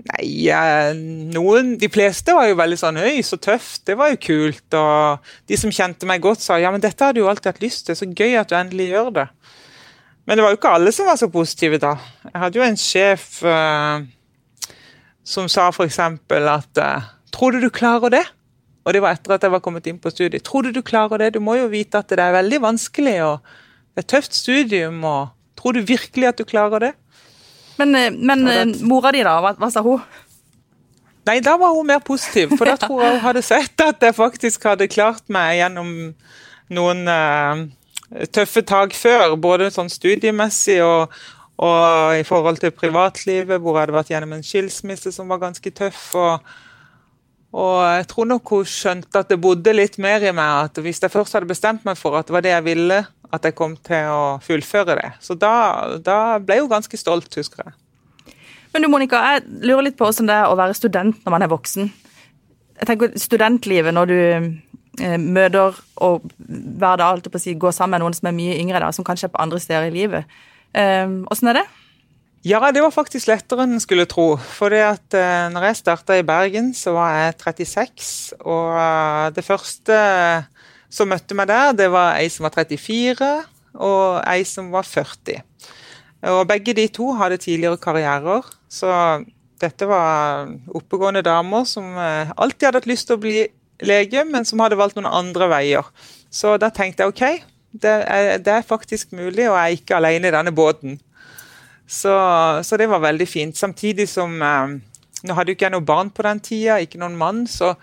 Nei, 0.00 0.94
noen, 1.34 1.74
De 1.80 1.90
fleste 1.92 2.32
var 2.36 2.48
jo 2.48 2.56
veldig 2.56 2.78
sånn 2.80 3.00
Øy, 3.02 3.20
så 3.26 3.36
tøft, 3.42 3.82
det 3.88 3.96
var 4.00 4.12
jo 4.12 4.20
kult. 4.22 4.76
Og 4.78 5.32
de 5.50 5.58
som 5.60 5.72
kjente 5.74 6.08
meg 6.08 6.22
godt, 6.24 6.44
sa 6.44 6.56
ja, 6.60 6.70
men 6.72 6.82
dette 6.82 7.04
hadde 7.04 7.20
du 7.20 7.28
alltid 7.28 7.52
hatt 7.52 7.64
lyst 7.64 7.88
til, 7.88 7.98
så 7.98 8.08
gøy 8.08 8.38
at 8.40 8.50
du 8.50 8.56
endelig 8.58 8.90
gjør 8.94 9.12
det. 9.20 9.26
Men 10.28 10.38
det 10.38 10.44
var 10.44 10.52
jo 10.54 10.60
ikke 10.60 10.74
alle 10.76 10.92
som 10.94 11.08
var 11.10 11.18
så 11.20 11.28
positive 11.32 11.80
da. 11.82 11.94
Jeg 12.28 12.42
hadde 12.44 12.60
jo 12.60 12.66
en 12.66 12.80
sjef 12.80 13.24
uh, 13.42 14.04
som 15.26 15.48
sa 15.50 15.70
f.eks. 15.72 15.98
at 15.98 16.82
uh, 16.84 17.08
Tror 17.34 17.54
du 17.54 17.64
du 17.64 17.70
klarer 17.70 18.12
det? 18.14 18.24
Og 18.86 18.94
det 18.94 19.02
var 19.04 19.14
etter 19.14 19.36
at 19.36 19.44
jeg 19.44 19.52
var 19.52 19.62
kommet 19.64 19.86
inn 19.90 20.00
på 20.02 20.10
studiet. 20.12 20.42
Tror 20.46 20.66
du 20.66 20.72
du 20.74 20.80
klarer 20.86 21.20
det? 21.20 21.34
Du 21.34 21.42
må 21.44 21.56
jo 21.58 21.68
vite 21.70 22.00
at 22.00 22.08
det 22.10 22.22
er 22.22 22.34
veldig 22.34 22.62
vanskelig 22.64 23.18
og 23.26 23.44
det 23.44 24.02
er 24.02 24.06
et 24.06 24.12
tøft 24.14 24.34
studium. 24.34 25.04
og 25.04 25.28
Tror 25.58 25.76
du 25.76 25.82
virkelig 25.86 26.30
at 26.30 26.38
du 26.38 26.46
klarer 26.48 26.86
det? 26.86 26.92
Men, 27.80 27.94
eh, 27.96 28.10
men 28.12 28.44
det, 28.44 28.58
eh, 28.60 28.84
mora 28.86 29.12
di, 29.12 29.24
da? 29.24 29.38
Hva, 29.40 29.54
hva, 29.56 29.70
sa 29.72 29.82
hun? 29.84 30.04
Nei, 31.28 31.38
da 31.44 31.56
var 31.60 31.74
hun 31.76 31.88
mer 31.88 32.00
positiv. 32.04 32.52
For 32.56 32.68
da 32.68 32.76
tror 32.80 33.04
jeg 33.04 33.16
hun 33.16 33.24
hadde 33.24 33.42
sett 33.46 33.84
at 33.84 34.04
jeg 34.04 34.16
faktisk 34.16 34.64
hadde 34.68 34.88
klart 34.90 35.24
meg 35.32 35.58
gjennom 35.60 35.92
noen 36.70 37.04
uh, 37.10 37.66
tøffe 38.32 38.62
tak 38.66 38.96
før. 38.96 39.36
Både 39.40 39.70
sånn 39.72 39.90
studiemessig 39.92 40.80
og, 40.84 41.14
og 41.60 42.16
i 42.18 42.24
forhold 42.26 42.60
til 42.62 42.74
privatlivet, 42.74 43.60
hvor 43.60 43.76
jeg 43.76 43.86
hadde 43.86 43.96
vært 43.98 44.12
gjennom 44.14 44.36
en 44.36 44.46
skilsmisse 44.46 45.12
som 45.14 45.30
var 45.32 45.42
ganske 45.44 45.72
tøff. 45.76 46.10
og, 46.18 46.52
og 47.50 47.78
jeg 47.82 48.06
tror 48.12 48.28
nok 48.30 48.52
hun 48.54 48.68
skjønte 48.68 49.22
at 49.22 49.30
det 49.30 49.40
bodde 49.42 49.72
litt 49.74 49.98
mer 50.02 50.22
i 50.22 50.30
meg. 50.34 50.70
At 50.70 50.78
hvis 50.82 51.02
jeg 51.02 51.10
først 51.10 51.34
hadde 51.34 51.50
bestemt 51.50 51.86
meg 51.86 51.98
for 51.98 52.14
at 52.18 52.28
det 52.28 52.36
var 52.36 52.44
det 52.46 52.52
jeg 52.54 52.66
ville, 52.68 53.00
at 53.30 53.46
jeg 53.46 53.56
kom 53.58 53.74
til 53.86 54.10
å 54.10 54.22
fullføre 54.42 54.96
det. 54.98 55.10
Så 55.22 55.34
da, 55.38 55.98
da 56.02 56.38
ble 56.42 56.60
hun 56.62 56.70
ganske 56.70 56.98
stolt, 56.98 57.30
husker 57.38 57.66
jeg. 57.66 57.76
Men 58.70 58.86
du 58.86 58.90
Monica, 58.90 59.18
jeg 59.34 59.66
lurer 59.66 59.88
litt 59.88 59.98
på 59.98 60.06
hvordan 60.06 60.30
det 60.30 60.36
er 60.38 60.50
å 60.50 60.58
være 60.58 60.78
student 60.78 61.24
når 61.24 61.34
man 61.34 61.46
er 61.46 61.50
voksen. 61.50 61.90
Jeg 62.80 62.88
tenker 62.88 63.18
Studentlivet, 63.18 63.92
når 63.92 64.10
du 64.10 64.18
eh, 64.20 65.18
møter 65.18 65.74
og 66.00 66.30
hver 66.38 67.02
dag 67.02 67.08
alltid 67.08 67.34
på 67.34 67.40
å 67.40 67.42
si, 67.42 67.56
går 67.58 67.74
sammen 67.76 67.98
med 67.98 68.06
noen 68.06 68.16
som 68.16 68.30
er 68.30 68.38
mye 68.38 68.56
yngre, 68.62 68.80
da, 68.82 68.92
som 68.94 69.06
kanskje 69.06 69.26
er 69.28 69.34
på 69.34 69.42
andre 69.42 69.58
steder 69.62 69.90
i 69.90 69.96
livet. 69.98 70.38
Åssen 70.70 71.26
åssen 71.34 71.50
er 71.50 71.58
det? 71.58 71.66
Ja, 72.40 72.70
det 72.72 72.80
var 72.80 72.92
faktisk 72.94 73.28
lettere 73.28 73.66
enn 73.66 73.76
en 73.76 73.82
skulle 73.82 74.06
tro. 74.08 74.32
For 74.40 74.72
at 74.72 75.12
uh, 75.12 75.50
når 75.52 75.66
jeg 75.68 75.80
starta 75.82 76.16
i 76.16 76.24
Bergen, 76.24 76.70
så 76.72 76.94
var 76.96 77.12
jeg 77.18 77.34
36. 77.36 78.06
Og 78.40 78.70
uh, 78.72 79.28
det 79.36 79.44
første 79.44 79.98
som 80.90 81.10
møtte 81.12 81.36
meg 81.36 81.50
der, 81.50 81.74
det 81.76 81.90
var 81.92 82.16
ei 82.16 82.30
som 82.32 82.48
var 82.48 82.56
34, 82.56 83.28
og 83.76 84.22
ei 84.24 84.40
som 84.48 84.72
var 84.72 84.88
40. 84.88 85.44
Og 86.32 86.40
begge 86.48 86.74
de 86.76 86.86
to 86.88 87.12
hadde 87.20 87.38
tidligere 87.44 87.80
karrierer, 87.80 88.48
så 88.72 89.20
dette 89.60 89.86
var 89.88 90.48
oppegående 90.72 91.22
damer 91.22 91.68
som 91.68 91.92
uh, 91.92 92.32
alltid 92.40 92.70
hadde 92.70 92.80
hatt 92.80 92.90
lyst 92.90 93.10
til 93.10 93.20
å 93.20 93.22
bli 93.22 93.44
lege, 93.84 94.24
men 94.24 94.48
som 94.48 94.64
hadde 94.64 94.80
valgt 94.80 94.96
noen 94.96 95.12
andre 95.12 95.52
veier. 95.52 95.92
Så 96.32 96.56
da 96.60 96.72
tenkte 96.72 97.04
jeg 97.04 97.12
OK, 97.12 97.46
det 97.84 97.94
er, 98.00 98.32
det 98.40 98.56
er, 98.56 98.66
faktisk 98.66 99.12
mulig, 99.12 99.44
og 99.44 99.54
jeg 99.54 99.60
er 99.60 99.76
ikke 99.76 100.00
alene 100.00 100.32
i 100.32 100.34
denne 100.34 100.56
båten. 100.56 100.96
Så, 101.90 102.12
så 102.62 102.76
det 102.78 102.86
var 102.90 103.02
veldig 103.02 103.26
fint. 103.28 103.56
Samtidig 103.58 104.08
som 104.08 104.36
eh, 104.42 104.76
Nå 105.26 105.34
hadde 105.36 105.52
jo 105.52 105.58
ikke 105.58 105.66
jeg 105.66 105.74
noe 105.74 105.84
barn 105.84 106.08
på 106.14 106.24
den 106.24 106.38
tida, 106.40 106.78
ikke 106.80 106.96
noen 107.02 107.18
mann, 107.18 107.42
så 107.50 107.74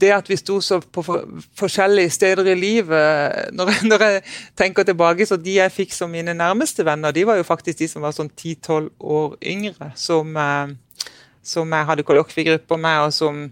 det 0.00 0.12
at 0.14 0.28
vi 0.30 0.36
sto 0.38 0.60
så 0.62 0.78
på 0.80 1.02
for, 1.02 1.24
forskjellige 1.58 2.12
steder 2.14 2.46
i 2.52 2.54
livet 2.54 3.50
når, 3.56 3.72
når, 3.90 4.04
jeg 4.04 4.20
tenker 4.56 4.86
tilbake, 4.86 5.26
så 5.26 5.36
De 5.40 5.56
jeg 5.56 5.74
fikk 5.74 5.96
som 5.96 6.12
mine 6.12 6.36
nærmeste 6.36 6.86
venner, 6.86 7.10
de 7.10 7.26
var 7.26 7.40
jo 7.40 7.48
faktisk 7.48 7.80
de 7.80 7.88
som 7.90 8.06
var 8.06 8.14
sånn 8.14 8.30
10-12 8.30 8.86
år 9.00 9.34
yngre. 9.42 9.90
Som, 9.98 10.36
eh, 10.36 11.10
som 11.42 11.74
jeg 11.74 11.90
hadde 11.90 12.06
kollokviegrupper 12.06 12.78
med, 12.78 13.08
og 13.08 13.16
som 13.16 13.42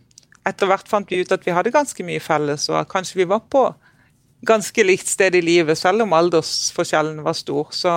etter 0.46 0.70
hvert 0.70 0.88
fant 0.88 1.10
vi 1.10 1.24
ut 1.24 1.34
at 1.34 1.44
vi 1.44 1.52
hadde 1.56 1.74
ganske 1.74 2.06
mye 2.06 2.22
felles. 2.22 2.68
Og 2.70 2.78
at 2.84 2.92
kanskje 2.92 3.22
vi 3.22 3.28
var 3.28 3.42
på 3.50 3.66
ganske 4.46 4.84
likt 4.86 5.10
sted 5.10 5.34
i 5.34 5.42
livet, 5.42 5.78
selv 5.80 6.06
om 6.06 6.14
aldersforskjellen 6.14 7.24
var 7.26 7.36
stor. 7.36 7.72
Så, 7.74 7.94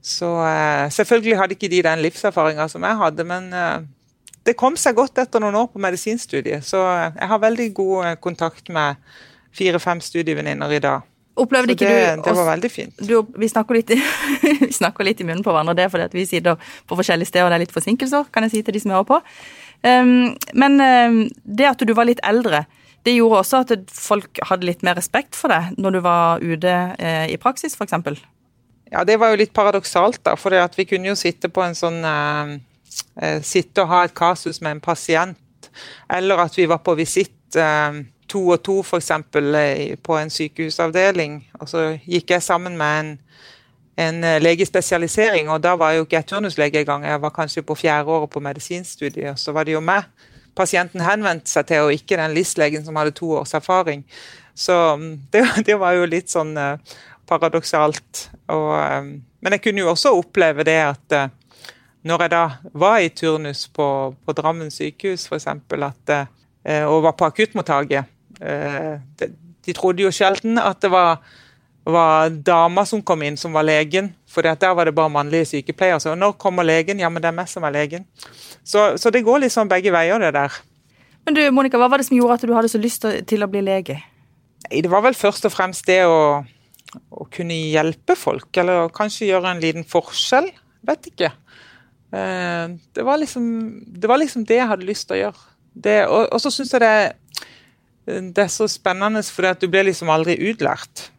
så 0.00 0.28
eh, 0.46 0.90
selvfølgelig 0.92 1.36
hadde 1.36 1.56
ikke 1.56 1.70
de 1.72 1.82
den 1.84 2.02
livserfaringa 2.04 2.68
som 2.72 2.84
jeg 2.88 2.96
hadde, 2.96 3.26
men 3.28 3.50
eh, 3.52 3.82
det 4.48 4.56
kom 4.60 4.78
seg 4.80 4.96
godt 4.96 5.20
etter 5.20 5.42
noen 5.42 5.58
år 5.60 5.68
på 5.72 5.82
medisinstudiet. 5.82 6.64
Så 6.64 6.80
jeg 6.80 7.28
har 7.32 7.42
veldig 7.42 7.68
god 7.76 8.06
eh, 8.06 8.16
kontakt 8.22 8.72
med 8.72 8.96
fire-fem 9.56 10.00
studievenninner 10.00 10.72
i 10.72 10.80
dag. 10.82 11.06
Opplevde 11.40 11.72
ikke 11.72 11.88
det, 11.88 12.16
du 12.16 12.22
Det 12.24 12.34
var 12.36 12.48
veldig 12.50 12.70
fint. 12.72 13.04
Du, 13.06 13.14
vi, 13.36 13.48
snakker 13.48 13.76
litt, 13.76 13.92
vi 14.64 14.72
snakker 14.72 15.06
litt 15.06 15.20
i 15.20 15.26
munnen 15.28 15.44
på 15.44 15.52
hverandre, 15.52 15.76
det 15.78 15.86
er 15.86 15.92
fordi 15.92 16.18
vi 16.18 16.26
sitter 16.28 16.58
på 16.88 16.98
forskjellige 16.98 17.30
steder 17.30 17.46
og 17.46 17.52
det 17.52 17.60
er 17.60 17.64
litt 17.64 17.76
forsinkelser, 17.76 18.28
kan 18.32 18.46
jeg 18.46 18.56
si 18.56 18.64
til 18.66 18.76
de 18.76 18.82
som 18.82 18.96
hører 18.96 19.08
på. 19.08 19.20
Um, 19.80 20.34
men 20.60 20.76
um, 20.82 21.22
det 21.44 21.70
at 21.70 21.84
du 21.86 21.94
var 21.96 22.08
litt 22.08 22.20
eldre, 22.26 22.66
det 23.08 23.14
gjorde 23.16 23.40
også 23.40 23.62
at 23.64 23.94
folk 23.96 24.42
hadde 24.50 24.68
litt 24.68 24.84
mer 24.84 24.98
respekt 24.98 25.38
for 25.38 25.52
deg 25.52 25.78
når 25.80 25.96
du 25.96 26.00
var 26.04 26.44
ute 26.44 26.74
uh, 27.00 27.24
i 27.30 27.38
praksis, 27.40 27.78
f.eks.? 27.78 28.20
Ja, 28.90 29.04
det 29.06 29.20
var 29.22 29.30
jo 29.30 29.38
litt 29.38 29.54
paradoksalt, 29.54 30.22
da. 30.26 30.34
For 30.38 30.54
vi 30.76 30.86
kunne 30.90 31.12
jo 31.12 31.18
sitte 31.18 31.48
på 31.48 31.62
en 31.62 31.76
sånn 31.78 32.02
uh, 32.02 32.58
Eh, 33.22 33.42
sitte 33.42 33.84
og 33.84 33.90
ha 33.90 34.04
et 34.04 34.14
kasus 34.16 34.60
med 34.60 34.76
en 34.76 34.80
pasient, 34.80 35.38
eller 36.10 36.40
at 36.44 36.56
vi 36.58 36.66
var 36.70 36.80
på 36.84 36.94
visitt 36.98 37.56
eh, 37.56 38.00
to 38.30 38.42
og 38.54 38.62
to 38.64 38.80
f.eks. 38.80 39.10
på 40.02 40.16
en 40.16 40.30
sykehusavdeling. 40.30 41.40
Og 41.60 41.68
så 41.68 41.84
gikk 42.06 42.30
jeg 42.30 42.42
sammen 42.42 42.78
med 42.78 43.00
en, 43.00 43.12
en 44.06 44.24
eh, 44.24 44.40
legespesialisering, 44.42 45.50
og 45.50 45.62
da 45.62 45.76
var 45.78 45.94
jo 45.94 46.06
ikke 46.06 46.20
jeg 46.20 46.30
turnuslege 46.32 46.82
engang. 46.82 47.04
Jeg 47.04 47.22
var 47.22 47.34
kanskje 47.36 47.66
på 47.66 47.78
fjerde 47.78 48.10
året 48.10 48.30
på 48.30 48.40
medisinstudiet, 48.40 49.38
så 49.38 49.52
var 49.52 49.68
det 49.68 49.76
jo 49.76 49.84
meg 49.84 50.08
pasienten 50.56 51.00
henvendte 51.00 51.48
seg 51.48 51.68
til, 51.68 51.86
og 51.86 51.94
ikke 51.94 52.18
den 52.18 52.34
LIS-legen 52.34 52.82
som 52.84 52.96
hadde 52.98 53.14
to 53.16 53.30
års 53.38 53.54
erfaring. 53.54 54.02
Så 54.54 54.74
mm, 54.96 55.12
det, 55.32 55.44
det 55.66 55.78
var 55.78 55.94
jo 55.96 56.08
litt 56.10 56.30
sånn 56.30 56.56
paradoksalt. 57.30 58.26
Og, 58.50 58.74
men 59.40 59.56
jeg 59.56 59.62
kunne 59.64 59.84
jo 59.84 59.92
også 59.94 60.12
oppleve 60.18 60.66
det 60.66 60.80
at 60.82 61.20
når 62.06 62.24
jeg 62.24 62.32
da 62.32 62.44
var 62.80 63.02
i 63.02 63.10
turnus 63.12 63.66
på, 63.68 63.86
på 64.24 64.34
Drammen 64.36 64.70
sykehus 64.72 65.26
f.eks., 65.28 65.46
eh, 66.64 66.84
og 66.86 67.04
var 67.04 67.16
på 67.18 67.28
akuttmottaket 67.28 68.08
eh, 68.40 68.94
de, 69.20 69.28
de, 69.66 69.74
trodde 69.76 70.06
jo 70.06 70.12
sjelden 70.14 70.58
at 70.58 70.80
det 70.80 70.90
var, 70.92 71.20
var 71.84 72.30
dama 72.30 72.86
som 72.88 73.02
kom 73.04 73.22
inn, 73.22 73.36
som 73.36 73.52
var 73.52 73.66
legen. 73.68 74.14
For 74.30 74.46
der 74.46 74.74
var 74.74 74.88
det 74.88 74.94
bare 74.94 75.12
mannlige 75.12 75.50
sykepleiere. 75.52 76.00
Så 76.00 76.14
når 76.14 76.38
kommer 76.40 76.64
legen? 76.64 77.00
Ja, 77.00 77.10
men 77.10 77.22
det 77.22 77.28
er 77.28 77.36
meg 77.36 77.50
som 77.50 77.66
er 77.68 77.74
legen. 77.74 78.06
Så, 78.64 78.94
så 78.96 79.10
det 79.10 79.24
går 79.26 79.44
liksom 79.44 79.68
begge 79.68 79.92
veier, 79.92 80.18
det 80.22 80.32
der. 80.34 80.56
Men 81.26 81.36
du, 81.36 81.42
Monica, 81.52 81.76
Hva 81.76 81.90
var 81.90 82.00
det 82.00 82.08
som 82.08 82.16
gjorde 82.16 82.38
at 82.38 82.46
du 82.46 82.54
hadde 82.56 82.72
så 82.72 82.80
lyst 82.80 83.04
til 83.04 83.44
å 83.44 83.50
bli 83.50 83.60
lege? 83.66 83.98
Det 84.70 84.88
var 84.90 85.04
vel 85.04 85.16
først 85.18 85.44
og 85.48 85.52
fremst 85.52 85.84
det 85.88 86.04
å, 86.06 86.40
å 87.10 87.26
kunne 87.30 87.56
hjelpe 87.70 88.16
folk, 88.18 88.50
eller 88.58 88.90
kanskje 88.94 89.30
gjøre 89.30 89.54
en 89.54 89.62
liten 89.62 89.86
forskjell. 89.86 90.50
Vet 90.86 91.10
ikke. 91.12 91.30
Eh, 92.10 92.66
det 92.96 93.06
var, 93.06 93.20
liksom, 93.20 93.46
det 93.86 94.10
var 94.10 94.18
liksom 94.18 94.44
det 94.48 94.58
jeg 94.58 94.70
hadde 94.72 94.88
lyst 94.88 95.08
til 95.08 95.18
å 95.18 95.22
gjøre. 95.24 95.48
Det, 95.70 95.96
og, 96.08 96.26
og, 96.26 96.40
så 96.42 96.50
syns 96.50 96.72
jeg 96.74 96.82
det, 96.82 96.94
det, 98.34 98.42
er 98.42 98.50
så 98.50 98.66
spennende 98.68 99.22
fordi 99.22 99.52
du 99.62 99.70
blir 99.70 99.86
liksom 99.86 100.10
aldri 100.10 100.34
utlært. 100.50 101.10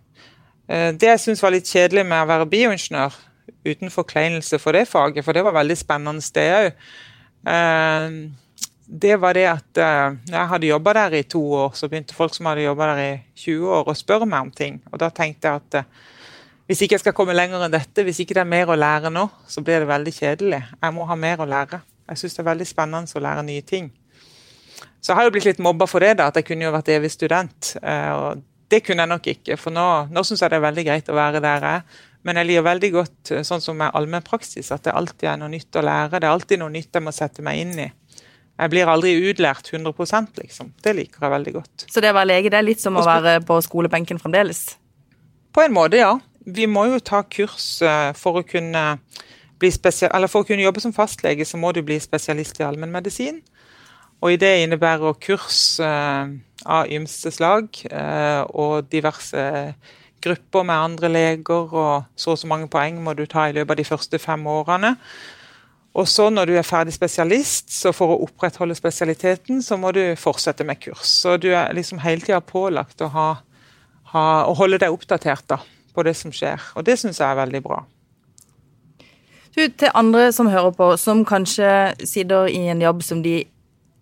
Eh, 0.68 0.92
det 0.92 1.14
jeg 1.14 1.24
syns 1.26 1.44
var 1.44 1.56
litt 1.56 1.70
kjedelig 1.70 2.04
med 2.10 2.26
å 2.26 2.30
være 2.30 2.50
bioingeniør, 2.52 3.16
uten 3.68 3.94
forkleinelse 3.94 4.60
for 4.62 4.76
det 4.76 4.88
faget, 4.90 5.24
for 5.26 5.38
det 5.38 5.46
var 5.46 5.56
veldig 5.56 5.78
spennende, 5.80 6.24
det 6.36 6.48
òg, 6.58 6.72
eh, 7.54 8.20
det 8.92 9.16
var 9.22 9.38
det 9.38 9.46
at 9.48 9.80
når 9.80 10.36
jeg 10.36 10.50
hadde 10.52 10.68
jobba 10.68 10.94
der 10.98 11.14
i 11.22 11.24
to 11.24 11.40
år, 11.56 11.76
så 11.80 11.88
begynte 11.88 12.16
folk 12.18 12.34
som 12.36 12.50
hadde 12.50 12.66
jobba 12.66 12.90
der 12.92 13.04
i 13.06 13.14
20 13.40 13.70
år, 13.78 13.88
å 13.88 13.96
spørre 13.96 14.28
meg 14.28 14.50
om 14.50 14.52
ting. 14.52 14.82
Og 14.92 15.00
da 15.00 15.08
tenkte 15.16 15.48
jeg 15.48 15.62
at 15.64 15.86
hvis 16.72 16.86
ikke 16.86 16.96
jeg 16.96 17.02
skal 17.04 17.16
komme 17.16 17.34
lenger 17.36 17.66
enn 17.66 17.74
dette, 17.74 18.04
hvis 18.08 18.22
ikke 18.24 18.38
det 18.38 18.46
er 18.46 18.52
mer 18.52 18.70
å 18.72 18.78
lære 18.78 19.10
nå, 19.12 19.26
så 19.44 19.60
blir 19.60 19.84
det 19.84 19.90
veldig 19.90 20.14
kjedelig. 20.16 20.60
Jeg 20.80 20.96
må 20.96 21.04
ha 21.10 21.18
mer 21.20 21.42
å 21.44 21.48
lære. 21.50 21.82
Jeg 22.12 22.22
syns 22.22 22.38
det 22.38 22.44
er 22.44 22.48
veldig 22.48 22.68
spennende 22.70 23.20
å 23.20 23.24
lære 23.26 23.44
nye 23.48 23.66
ting. 23.68 23.90
Så 25.02 25.12
jeg 25.12 25.18
har 25.18 25.28
jo 25.28 25.34
blitt 25.36 25.50
litt 25.50 25.60
mobba 25.60 25.88
for 25.90 26.00
det, 26.00 26.14
da, 26.22 26.30
at 26.32 26.40
jeg 26.40 26.48
kunne 26.48 26.68
jo 26.68 26.72
vært 26.72 26.94
evig 26.94 27.12
student. 27.12 27.74
Eh, 27.82 28.12
og 28.16 28.44
det 28.72 28.80
kunne 28.86 29.04
jeg 29.04 29.12
nok 29.12 29.28
ikke, 29.34 29.58
for 29.60 29.76
nå, 29.76 29.86
nå 30.16 30.24
syns 30.24 30.46
jeg 30.46 30.54
det 30.54 30.60
er 30.62 30.66
veldig 30.70 30.88
greit 30.88 31.12
å 31.12 31.18
være 31.18 31.42
der 31.44 31.68
jeg 31.68 31.82
er. 31.82 32.00
Men 32.24 32.38
jeg 32.38 32.48
liker 32.48 32.68
veldig 32.70 32.92
godt 32.94 33.34
eh, 33.36 33.44
sånn 33.48 33.64
som 33.68 33.80
med 33.82 33.92
allmennpraksis, 33.98 34.72
at 34.72 34.86
det 34.88 34.96
alltid 34.96 35.28
er 35.34 35.42
noe 35.42 35.52
nytt 35.52 35.76
å 35.76 35.84
lære. 35.84 36.22
Det 36.22 36.30
er 36.30 36.32
alltid 36.32 36.62
noe 36.62 36.72
nytt 36.72 37.02
jeg 37.02 37.04
må 37.04 37.16
sette 37.16 37.44
meg 37.44 37.66
inn 37.66 37.74
i. 37.84 37.90
Jeg 38.62 38.70
blir 38.70 38.90
aldri 38.90 39.16
utlært 39.32 39.72
100% 39.74 40.38
liksom. 40.38 40.74
Det 40.86 40.94
liker 40.94 41.26
jeg 41.26 41.34
veldig 41.34 41.54
godt. 41.56 41.86
Så 41.90 42.04
det 42.04 42.12
å 42.14 42.18
være 42.20 42.30
lege, 42.30 42.52
det 42.54 42.60
er 42.60 42.68
litt 42.68 42.84
som 42.84 43.00
å 43.00 43.06
være 43.06 43.40
på 43.46 43.58
skolebenken 43.66 44.22
fremdeles? 44.22 44.68
På 45.52 45.66
en 45.66 45.74
måte, 45.74 45.98
ja 45.98 46.20
vi 46.46 46.66
må 46.70 46.88
jo 46.90 47.02
ta 47.04 47.22
kurs 47.30 47.82
eh, 47.86 48.12
for 48.18 48.42
å 48.42 48.48
kunne 48.48 49.02
for 49.62 50.40
å 50.42 50.46
kunne 50.48 50.64
jobbe 50.64 50.82
som 50.82 50.94
fastlege, 50.94 51.46
så 51.46 51.60
må 51.62 51.70
du 51.70 51.84
bli 51.86 52.00
spesialist 52.02 52.58
i 52.58 52.64
allmennmedisin. 52.66 53.36
Og 54.26 54.34
i 54.34 54.40
det 54.42 54.56
innebærer 54.64 55.20
kurs 55.22 55.78
eh, 55.86 56.32
av 56.66 56.90
ymse 56.90 57.30
slag 57.30 57.70
eh, 57.86 58.42
og 58.58 58.90
diverse 58.90 59.44
grupper 60.22 60.66
med 60.66 60.88
andre 60.88 61.12
leger, 61.14 61.70
og 61.78 62.10
så 62.18 62.34
og 62.34 62.42
så 62.42 62.50
mange 62.50 62.72
poeng 62.74 62.98
må 63.06 63.14
du 63.14 63.28
ta 63.30 63.46
i 63.50 63.54
løpet 63.54 63.76
av 63.76 63.82
de 63.84 63.86
første 63.86 64.22
fem 64.22 64.50
årene. 64.50 64.96
Og 65.92 66.08
så 66.08 66.30
når 66.32 66.48
du 66.48 66.54
er 66.56 66.64
ferdig 66.64 66.94
spesialist, 66.96 67.74
så 67.76 67.92
for 67.92 68.14
å 68.14 68.22
opprettholde 68.24 68.78
spesialiteten, 68.78 69.60
så 69.66 69.76
må 69.78 69.92
du 69.96 70.04
fortsette 70.20 70.64
med 70.64 70.80
kurs. 70.80 71.10
Så 71.24 71.36
du 71.42 71.50
er 71.52 71.74
liksom 71.76 72.00
hele 72.04 72.24
tida 72.24 72.40
pålagt 72.40 73.04
å, 73.04 73.10
ha, 73.12 73.28
ha, 74.14 74.26
å 74.48 74.56
holde 74.56 74.80
deg 74.80 74.96
oppdatert, 74.96 75.50
da 75.52 75.60
på 75.94 76.04
det 76.08 76.16
som 76.18 76.34
skjer. 76.36 76.62
Og 76.76 76.86
det 76.88 76.98
syns 77.00 77.20
jeg 77.22 77.28
er 77.28 77.40
veldig 77.40 77.62
bra. 77.66 77.82
Du, 79.52 79.66
til 79.68 79.92
andre 79.98 80.30
som 80.32 80.50
hører 80.52 80.72
på, 80.76 80.94
som 80.98 81.26
kanskje 81.28 81.70
sitter 82.08 82.48
i 82.52 82.64
en 82.72 82.84
jobb 82.84 83.04
som 83.04 83.24
de 83.24 83.42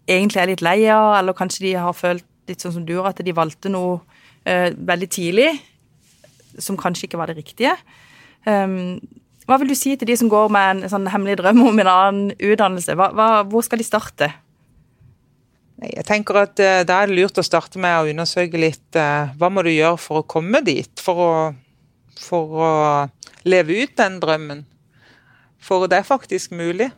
egentlig 0.09 0.41
er 0.41 0.51
litt 0.51 0.65
lei 0.65 0.77
av, 0.93 1.15
eller 1.19 1.37
kanskje 1.37 1.65
de 1.67 1.73
har 1.81 1.97
følt 1.97 2.25
litt 2.49 2.61
sånn 2.61 2.75
som 2.77 2.85
du 2.85 2.95
at 3.05 3.21
de 3.25 3.33
valgte 3.35 3.71
noe 3.73 3.99
eh, 4.45 4.69
veldig 4.73 5.09
tidlig 5.13 5.49
som 6.59 6.77
kanskje 6.77 7.07
ikke 7.07 7.19
var 7.21 7.29
det 7.29 7.39
riktige. 7.39 7.75
Um, 8.45 8.99
hva 9.49 9.57
vil 9.61 9.71
du 9.71 9.77
si 9.77 9.95
til 9.97 10.07
de 10.09 10.17
som 10.19 10.29
går 10.29 10.51
med 10.53 10.69
en 10.83 10.91
sånn 10.91 11.09
hemmelig 11.09 11.39
drøm 11.39 11.63
om 11.65 11.81
en 11.81 11.89
annen 11.89 12.35
utdannelse? 12.37 12.93
Hva, 12.99 13.09
hva, 13.17 13.29
hvor 13.49 13.65
skal 13.65 13.81
de 13.81 13.87
starte? 13.87 14.29
Jeg 15.79 16.03
tenker 16.05 16.35
at 16.41 16.59
uh, 16.59 16.81
Da 16.85 16.99
er 16.99 17.09
det 17.09 17.15
lurt 17.17 17.39
å 17.39 17.45
starte 17.45 17.79
med 17.81 17.95
å 17.95 18.11
undersøke 18.11 18.59
litt 18.59 18.99
uh, 18.99 19.31
hva 19.39 19.49
må 19.49 19.63
du 19.65 19.71
gjøre 19.71 19.97
for 20.01 20.21
å 20.21 20.27
komme 20.27 20.61
dit. 20.65 20.91
For 21.01 21.23
å 21.23 21.33
for 22.19 22.59
å 22.59 22.71
leve 23.47 23.83
ut 23.83 23.95
den 23.97 24.19
drømmen. 24.21 24.65
For 25.63 25.87
det 25.91 26.01
er 26.01 26.07
faktisk 26.07 26.53
mulig. 26.55 26.89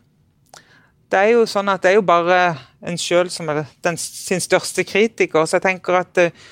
Det 1.12 1.20
er 1.20 1.34
jo 1.34 1.46
sånn 1.48 1.68
at 1.68 1.82
det 1.84 1.92
er 1.92 1.98
jo 1.98 2.06
bare 2.06 2.40
en 2.88 2.98
sjøl 2.98 3.30
som 3.30 3.50
er 3.52 3.64
den, 3.84 3.98
sin 4.00 4.40
største 4.42 4.84
kritiker. 4.88 5.44
Så 5.46 5.58
jeg 5.58 5.66
tenker 5.66 6.00
at 6.00 6.22
uh, 6.22 6.44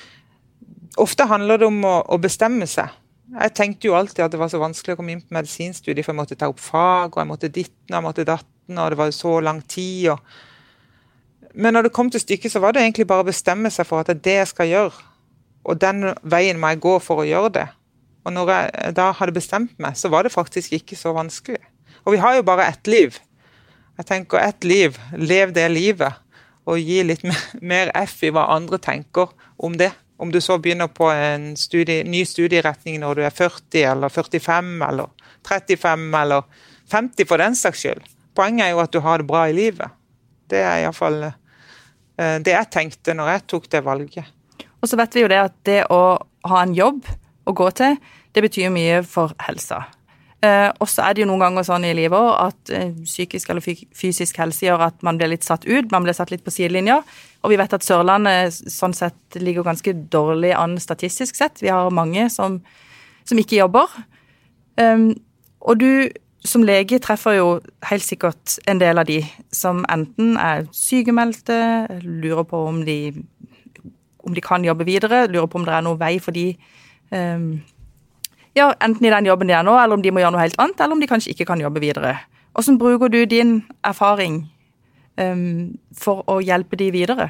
ofte 1.01 1.27
handler 1.27 1.61
det 1.61 1.69
om 1.71 1.79
å, 1.87 1.95
å, 2.05 2.19
bestemme 2.21 2.67
seg. 2.69 2.91
Jeg 3.31 3.53
tenkte 3.55 3.87
jo 3.87 3.95
alltid 3.95 4.25
at 4.25 4.33
det 4.33 4.39
var 4.41 4.49
så 4.51 4.59
vanskelig 4.59 4.97
å 4.97 4.99
komme 4.99 5.13
inn 5.15 5.21
på 5.23 5.35
medisinstudiet, 5.37 6.03
for 6.03 6.11
jeg 6.11 6.19
måtte 6.19 6.35
ta 6.39 6.49
opp 6.51 6.59
fag, 6.59 7.13
og 7.13 7.21
jeg 7.21 7.29
måtte 7.29 7.49
ditten 7.53 7.93
og 7.93 7.97
jeg 7.97 8.05
måtte 8.07 8.25
datten, 8.27 8.75
og 8.75 8.89
det 8.91 8.97
var 8.99 9.07
jo 9.07 9.15
så 9.15 9.35
lang 9.39 9.61
tid. 9.71 10.09
Og... 10.11 11.53
Men 11.55 11.77
når 11.77 11.87
det 11.87 11.93
kom 11.95 12.11
til 12.11 12.23
stykket, 12.23 12.51
så 12.51 12.59
var 12.63 12.75
det 12.75 12.83
egentlig 12.83 13.07
bare 13.07 13.23
å 13.23 13.29
bestemme 13.29 13.71
seg 13.71 13.87
for 13.87 14.03
at 14.03 14.11
det 14.11 14.17
er 14.17 14.25
det 14.27 14.35
jeg 14.41 14.51
skal 14.51 14.71
gjøre. 14.71 15.07
Og 15.63 15.79
den 15.79 16.09
veien 16.27 16.59
må 16.59 16.73
jeg 16.73 16.83
gå 16.83 16.97
for 17.05 17.23
å 17.23 17.27
gjøre 17.27 17.53
det. 17.59 17.67
Og 18.25 18.35
når 18.35 18.51
jeg 18.53 18.95
da 18.99 19.07
hadde 19.17 19.35
bestemt 19.35 19.73
meg, 19.81 19.95
så 19.97 20.11
var 20.11 20.27
det 20.27 20.33
faktisk 20.33 20.73
ikke 20.77 20.99
så 20.99 21.13
vanskelig. 21.15 21.61
Og 22.03 22.17
vi 22.17 22.21
har 22.21 22.35
jo 22.35 22.45
bare 22.45 22.67
ett 22.67 22.89
liv. 22.89 23.15
Jeg 23.97 24.09
tenker 24.09 24.41
ett 24.41 24.67
liv. 24.67 24.97
Lev 25.15 25.53
det 25.55 25.69
livet. 25.71 26.19
Og 26.67 26.81
gi 26.81 27.01
litt 27.05 27.23
mer 27.71 27.93
F 28.03 28.19
i 28.27 28.33
hva 28.33 28.49
andre 28.57 28.81
tenker 28.81 29.31
om 29.61 29.77
det. 29.77 29.93
Om 30.21 30.31
du 30.31 30.37
så 30.41 30.59
begynner 30.61 30.87
på 30.87 31.07
en 31.09 31.55
studie, 31.57 32.03
ny 32.05 32.21
studieretning 32.29 32.99
når 33.01 33.17
du 33.17 33.23
er 33.25 33.33
40 33.33 33.85
eller 33.89 34.13
45 34.13 34.75
eller 34.85 35.09
35 35.47 36.03
eller 36.19 36.43
50 36.91 37.29
for 37.29 37.41
den 37.41 37.57
saks 37.57 37.81
skyld. 37.81 38.03
Poenget 38.37 38.67
er 38.67 38.75
jo 38.75 38.83
at 38.83 38.93
du 38.93 38.99
har 39.01 39.21
det 39.21 39.27
bra 39.31 39.47
i 39.49 39.55
livet. 39.55 39.89
Det 40.51 40.61
er 40.61 40.83
iallfall 40.83 41.23
eh, 41.25 42.37
det 42.43 42.53
jeg 42.53 42.69
tenkte 42.69 43.15
når 43.17 43.33
jeg 43.33 43.45
tok 43.55 43.65
det 43.73 43.81
valget. 43.87 44.29
Og 44.81 44.89
så 44.89 44.99
vet 44.99 45.17
vi 45.17 45.25
jo 45.25 45.31
det 45.31 45.41
at 45.41 45.57
det 45.65 45.79
å 45.89 46.01
ha 46.51 46.61
en 46.61 46.75
jobb 46.77 47.09
å 47.49 47.55
gå 47.57 47.71
til, 47.77 47.97
det 48.31 48.45
betyr 48.45 48.69
mye 48.73 49.01
for 49.07 49.33
helsa. 49.47 49.83
Eh, 50.41 50.69
og 50.81 50.89
så 50.89 51.03
er 51.05 51.13
det 51.13 51.21
jo 51.21 51.27
noen 51.29 51.43
ganger 51.43 51.65
sånn 51.67 51.83
i 51.85 51.93
livet 51.93 52.29
at 52.41 52.71
eh, 52.73 52.95
psykisk 53.05 53.51
eller 53.53 53.61
fysisk 53.61 54.39
helse 54.41 54.65
gjør 54.65 54.87
at 54.87 55.03
man 55.05 55.19
blir 55.19 55.29
litt 55.29 55.45
satt 55.45 55.67
ut, 55.67 55.91
man 55.93 56.07
blir 56.07 56.17
satt 56.17 56.33
litt 56.33 56.41
på 56.45 56.53
sidelinja. 56.53 57.01
Og 57.45 57.53
vi 57.53 57.59
vet 57.61 57.75
at 57.77 57.85
Sørlandet 57.85 58.57
sånn 58.73 58.95
sett 58.97 59.37
ligger 59.37 59.67
ganske 59.67 59.93
dårlig 60.13 60.55
an 60.57 60.79
statistisk 60.81 61.37
sett. 61.37 61.61
Vi 61.61 61.69
har 61.69 61.93
mange 61.93 62.25
som, 62.33 62.57
som 63.29 63.41
ikke 63.41 63.59
jobber. 63.59 63.93
Um, 64.81 65.11
og 65.61 65.77
du 65.81 66.09
som 66.47 66.63
lege 66.65 66.97
treffer 67.01 67.37
jo 67.37 67.49
helt 67.85 68.05
sikkert 68.05 68.57
en 68.69 68.81
del 68.81 68.97
av 68.97 69.05
de 69.05 69.19
som 69.53 69.83
enten 69.93 70.39
er 70.41 70.65
sykemeldte, 70.73 71.57
lurer 72.01 72.47
på 72.49 72.63
om 72.71 72.81
de, 72.87 73.13
om 74.25 74.33
de 74.33 74.41
kan 74.41 74.65
jobbe 74.65 74.87
videre, 74.89 75.27
lurer 75.29 75.49
på 75.49 75.61
om 75.61 75.67
det 75.67 75.75
er 75.77 75.85
noen 75.85 76.01
vei 76.01 76.15
for 76.23 76.33
de 76.33 76.47
um, 77.13 77.61
ja, 78.55 78.73
enten 78.83 79.05
i 79.05 79.11
den 79.13 79.25
jobben 79.25 79.47
de 79.47 79.55
er 79.55 79.63
nå, 79.63 79.75
eller 79.79 79.95
om 79.95 80.03
de 80.03 80.11
må 80.11 80.23
gjøre 80.23 80.35
noe 80.35 80.43
helt 80.43 80.59
annet, 80.59 80.79
eller 80.79 80.97
om 80.97 81.03
de 81.03 81.09
kanskje 81.09 81.31
ikke 81.31 81.47
kan 81.47 81.61
jobbe 81.61 81.83
videre. 81.83 82.17
Hvordan 82.51 82.79
bruker 82.81 83.07
du 83.07 83.23
din 83.25 83.61
erfaring 83.87 84.43
um, 85.21 85.77
for 85.95 86.25
å 86.27 86.41
hjelpe 86.43 86.75
de 86.79 86.89
videre? 86.91 87.29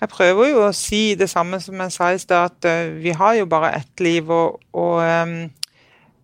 Jeg 0.00 0.10
prøver 0.12 0.52
jo 0.52 0.62
å 0.66 0.74
si 0.76 1.16
det 1.18 1.30
samme 1.32 1.58
som 1.62 1.80
jeg 1.82 1.94
sa 1.94 2.12
i 2.12 2.20
stad, 2.22 2.52
at 2.52 2.68
uh, 2.68 2.94
vi 3.02 3.14
har 3.16 3.40
jo 3.40 3.48
bare 3.50 3.72
ett 3.80 4.04
liv. 4.04 4.30
Og, 4.30 4.60
og, 4.70 5.02
um, 5.02 5.34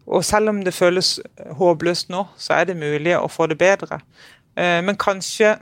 og, 0.07 0.23
selv 0.27 0.53
om 0.55 0.63
det 0.63 0.77
føles 0.77 1.17
håpløst 1.59 2.13
nå, 2.15 2.25
så 2.39 2.61
er 2.61 2.71
det 2.71 2.79
mulig 2.79 3.17
å 3.19 3.27
få 3.31 3.51
det 3.51 3.59
bedre. 3.59 3.99
Uh, 4.55 4.79
men 4.87 4.99
kanskje, 5.01 5.57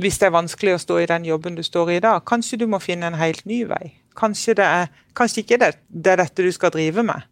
hvis 0.00 0.20
det 0.20 0.28
er 0.28 0.36
vanskelig 0.36 0.76
å 0.76 0.84
stå 0.84 1.00
i 1.00 1.08
den 1.08 1.24
jobben 1.30 1.56
du 1.56 1.64
står 1.64 1.94
i 1.94 1.98
i 2.00 2.04
dag, 2.04 2.20
kanskje 2.28 2.60
du 2.60 2.68
må 2.68 2.82
finne 2.82 3.08
en 3.08 3.20
helt 3.20 3.46
ny 3.48 3.62
vei. 3.70 3.94
Kanskje, 4.20 4.58
det 4.60 4.68
er, 4.68 4.90
kanskje 5.16 5.46
ikke 5.46 5.62
det, 5.62 5.74
det 5.88 6.12
er 6.12 6.24
dette 6.26 6.44
du 6.44 6.52
skal 6.52 6.74
drive 6.74 7.06
med. 7.06 7.29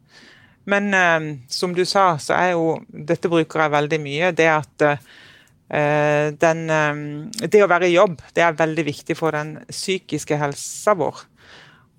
Men 0.66 0.90
eh, 0.94 1.30
som 1.48 1.74
du 1.74 1.84
sa, 1.88 2.10
så 2.18 2.34
er 2.36 2.52
jo 2.56 2.78
Dette 2.88 3.30
bruker 3.30 3.64
jeg 3.64 3.74
veldig 3.76 4.00
mye. 4.02 4.32
Det 4.36 4.50
at 4.50 4.86
eh, 4.88 6.28
den, 6.34 6.68
eh, 6.70 7.48
Det 7.48 7.64
å 7.64 7.70
være 7.70 7.88
i 7.88 7.96
jobb, 7.96 8.20
det 8.34 8.44
er 8.44 8.58
veldig 8.58 8.86
viktig 8.90 9.16
for 9.18 9.36
den 9.36 9.58
psykiske 9.70 10.36
helsa 10.40 10.96
vår. 10.98 11.24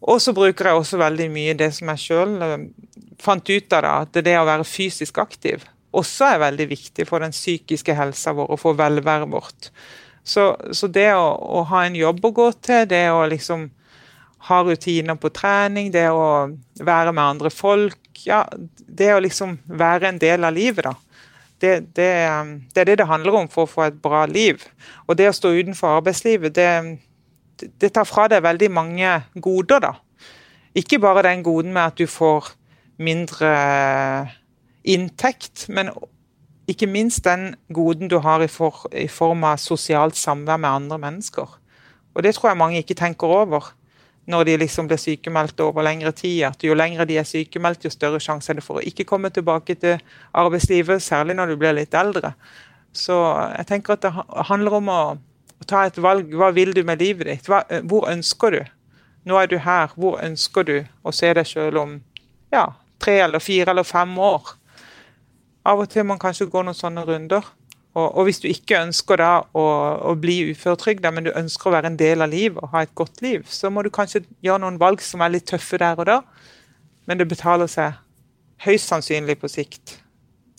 Og 0.10 0.22
så 0.24 0.32
bruker 0.36 0.70
jeg 0.70 0.80
også 0.80 1.00
veldig 1.02 1.28
mye 1.34 1.58
det 1.60 1.74
som 1.76 1.92
jeg 1.92 2.06
sjøl 2.06 2.38
eh, 2.46 2.70
fant 3.20 3.50
ut 3.50 3.74
av, 3.76 3.84
da, 3.84 3.98
at 4.06 4.24
det 4.24 4.38
å 4.40 4.48
være 4.48 4.68
fysisk 4.68 5.20
aktiv 5.20 5.66
også 5.92 6.28
er 6.34 6.44
veldig 6.44 6.68
viktig 6.70 7.06
for 7.10 7.24
den 7.24 7.34
psykiske 7.34 7.96
helsa 7.98 8.34
vår 8.38 8.52
og 8.54 8.62
for 8.62 8.78
velværet 8.78 9.32
vårt. 9.32 9.72
Så, 10.24 10.52
så 10.76 10.90
det 10.92 11.10
å, 11.16 11.26
å, 11.34 11.64
ha 11.72 11.86
en 11.86 11.98
jobb 11.98 12.22
å 12.26 12.34
gå 12.36 12.50
til, 12.62 12.86
det 12.90 13.08
å 13.12 13.24
liksom 13.30 13.70
ha 14.50 14.60
rutiner 14.64 15.18
på 15.20 15.32
trening, 15.36 15.90
det 15.92 16.08
å 16.14 16.52
være 16.78 17.14
med 17.16 17.24
andre 17.24 17.52
folk, 17.52 17.98
ja, 18.26 18.44
det 18.78 19.14
å 19.14 19.22
liksom 19.24 19.58
være 19.66 20.10
en 20.10 20.20
del 20.22 20.48
av 20.48 20.56
livet, 20.56 20.86
da. 20.88 20.96
Det, 21.60 21.74
det, 21.96 22.12
det, 22.72 22.82
er 22.82 22.88
det 22.88 23.00
det 23.02 23.08
handler 23.10 23.42
om 23.42 23.50
for 23.52 23.68
å 23.68 23.70
få 23.70 23.88
et 23.90 23.98
bra 24.00 24.24
liv. 24.30 24.62
Og 25.08 25.18
det 25.20 25.28
å 25.28 25.36
stå 25.36 25.52
utenfor 25.58 25.98
arbeidslivet, 25.98 26.56
det, 26.56 26.70
det 27.82 27.92
tar 27.96 28.08
fra 28.08 28.30
deg 28.32 28.46
veldig 28.46 28.70
mange 28.72 29.18
goder, 29.36 29.84
da. 29.84 29.94
Ikke 30.78 31.02
bare 31.04 31.26
den 31.28 31.44
goden 31.44 31.74
med 31.76 31.92
at 31.92 32.00
du 32.00 32.08
får 32.08 32.54
mindre 33.00 33.50
inntekt, 34.88 35.68
men 35.68 35.92
ikke 36.70 36.88
minst 36.88 37.26
den 37.26 37.56
goden 37.74 38.12
du 38.12 38.20
har 38.24 38.44
i, 38.46 38.48
for, 38.48 38.86
i 38.94 39.10
form 39.12 39.44
av 39.48 39.60
sosialt 39.60 40.16
samvær 40.20 40.62
med 40.62 40.70
andre 40.70 41.00
mennesker. 41.02 41.58
Og 42.16 42.24
det 42.24 42.36
tror 42.36 42.52
jeg 42.52 42.62
mange 42.62 42.82
ikke 42.84 42.98
tenker 43.00 43.28
over 43.28 43.74
når 44.30 44.46
de 44.46 44.58
liksom 44.62 44.88
blir 44.88 45.00
sykemeldt 45.02 45.60
over 45.66 45.84
lengre 45.86 46.12
tid, 46.14 46.44
at 46.52 46.64
jo 46.64 46.76
lengre 46.78 47.08
de 47.10 47.18
er 47.18 47.28
sykemeldt, 47.28 47.86
jo 47.86 47.94
større 47.94 48.20
sjanse 48.22 48.52
er 48.52 48.60
det 48.60 48.66
for 48.66 48.78
å 48.78 48.86
ikke 48.86 49.08
komme 49.10 49.32
tilbake 49.34 49.76
til 49.82 49.98
arbeidslivet, 50.38 51.02
særlig 51.02 51.36
når 51.40 51.54
du 51.54 51.56
blir 51.62 51.74
litt 51.78 51.98
eldre. 51.98 52.36
Så 52.94 53.18
jeg 53.58 53.66
tenker 53.70 53.96
at 53.96 54.06
det 54.06 54.14
handler 54.50 54.78
om 54.80 54.94
å, 54.94 55.02
ta 55.68 55.84
et 55.86 55.98
valg. 56.00 56.32
Hva 56.40 56.54
vil 56.56 56.72
du 56.74 56.86
med 56.88 57.02
livet 57.02 57.28
ditt? 57.28 57.50
Hva, 57.50 57.64
hvor 57.90 58.08
ønsker 58.10 58.56
du? 58.56 58.62
Nå 59.28 59.36
er 59.42 59.50
du 59.52 59.58
her. 59.60 59.92
Hvor 60.00 60.22
ønsker 60.24 60.66
du 60.66 60.76
å 61.04 61.12
se 61.14 61.34
deg 61.36 61.48
sjøl 61.48 61.78
om 61.82 61.98
ja, 62.54 62.70
tre 63.04 63.18
eller 63.26 63.44
fire 63.44 63.74
eller 63.74 63.88
fem 63.88 64.14
år? 64.24 64.54
Av 65.68 65.84
og 65.84 65.90
til 65.92 66.08
man 66.08 66.22
kanskje 66.22 66.48
gå 66.50 66.64
noen 66.64 66.78
sånne 66.78 67.04
runder. 67.06 67.44
Og, 67.98 68.06
og, 68.06 68.24
hvis 68.28 68.42
du 68.44 68.46
ikke 68.50 68.84
ønsker 68.84 69.18
da 69.18 69.30
å, 69.58 69.64
å 70.12 70.14
bli 70.20 70.52
uføretrygda, 70.52 71.10
men 71.14 71.26
du 71.26 71.32
ønsker 71.34 71.70
å 71.70 71.74
være 71.74 71.90
en 71.90 71.98
del 71.98 72.22
av 72.22 72.30
livet 72.30 72.62
og 72.62 72.70
ha 72.76 72.84
et 72.86 72.94
godt 72.98 73.24
liv, 73.26 73.48
så 73.50 73.72
må 73.74 73.82
du 73.82 73.90
kanskje 73.94 74.22
gjøre 74.46 74.62
noen 74.62 74.78
valg 74.82 75.02
som 75.02 75.24
er 75.26 75.34
litt 75.34 75.48
tøffe 75.50 75.80
der 75.82 75.98
og 75.98 76.06
da, 76.10 76.20
men 77.10 77.18
det 77.18 77.26
betaler 77.32 77.70
seg 77.72 77.98
høyst 78.66 78.92
sannsynlig 78.92 79.40
på 79.42 79.50
sikt, 79.50 79.98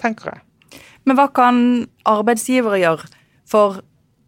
tenker 0.01 0.35
jeg. 0.35 0.81
Men 1.07 1.17
hva 1.17 1.29
kan 1.33 1.61
arbeidsgivere 2.09 2.81
gjøre 2.83 3.07
for 3.49 3.79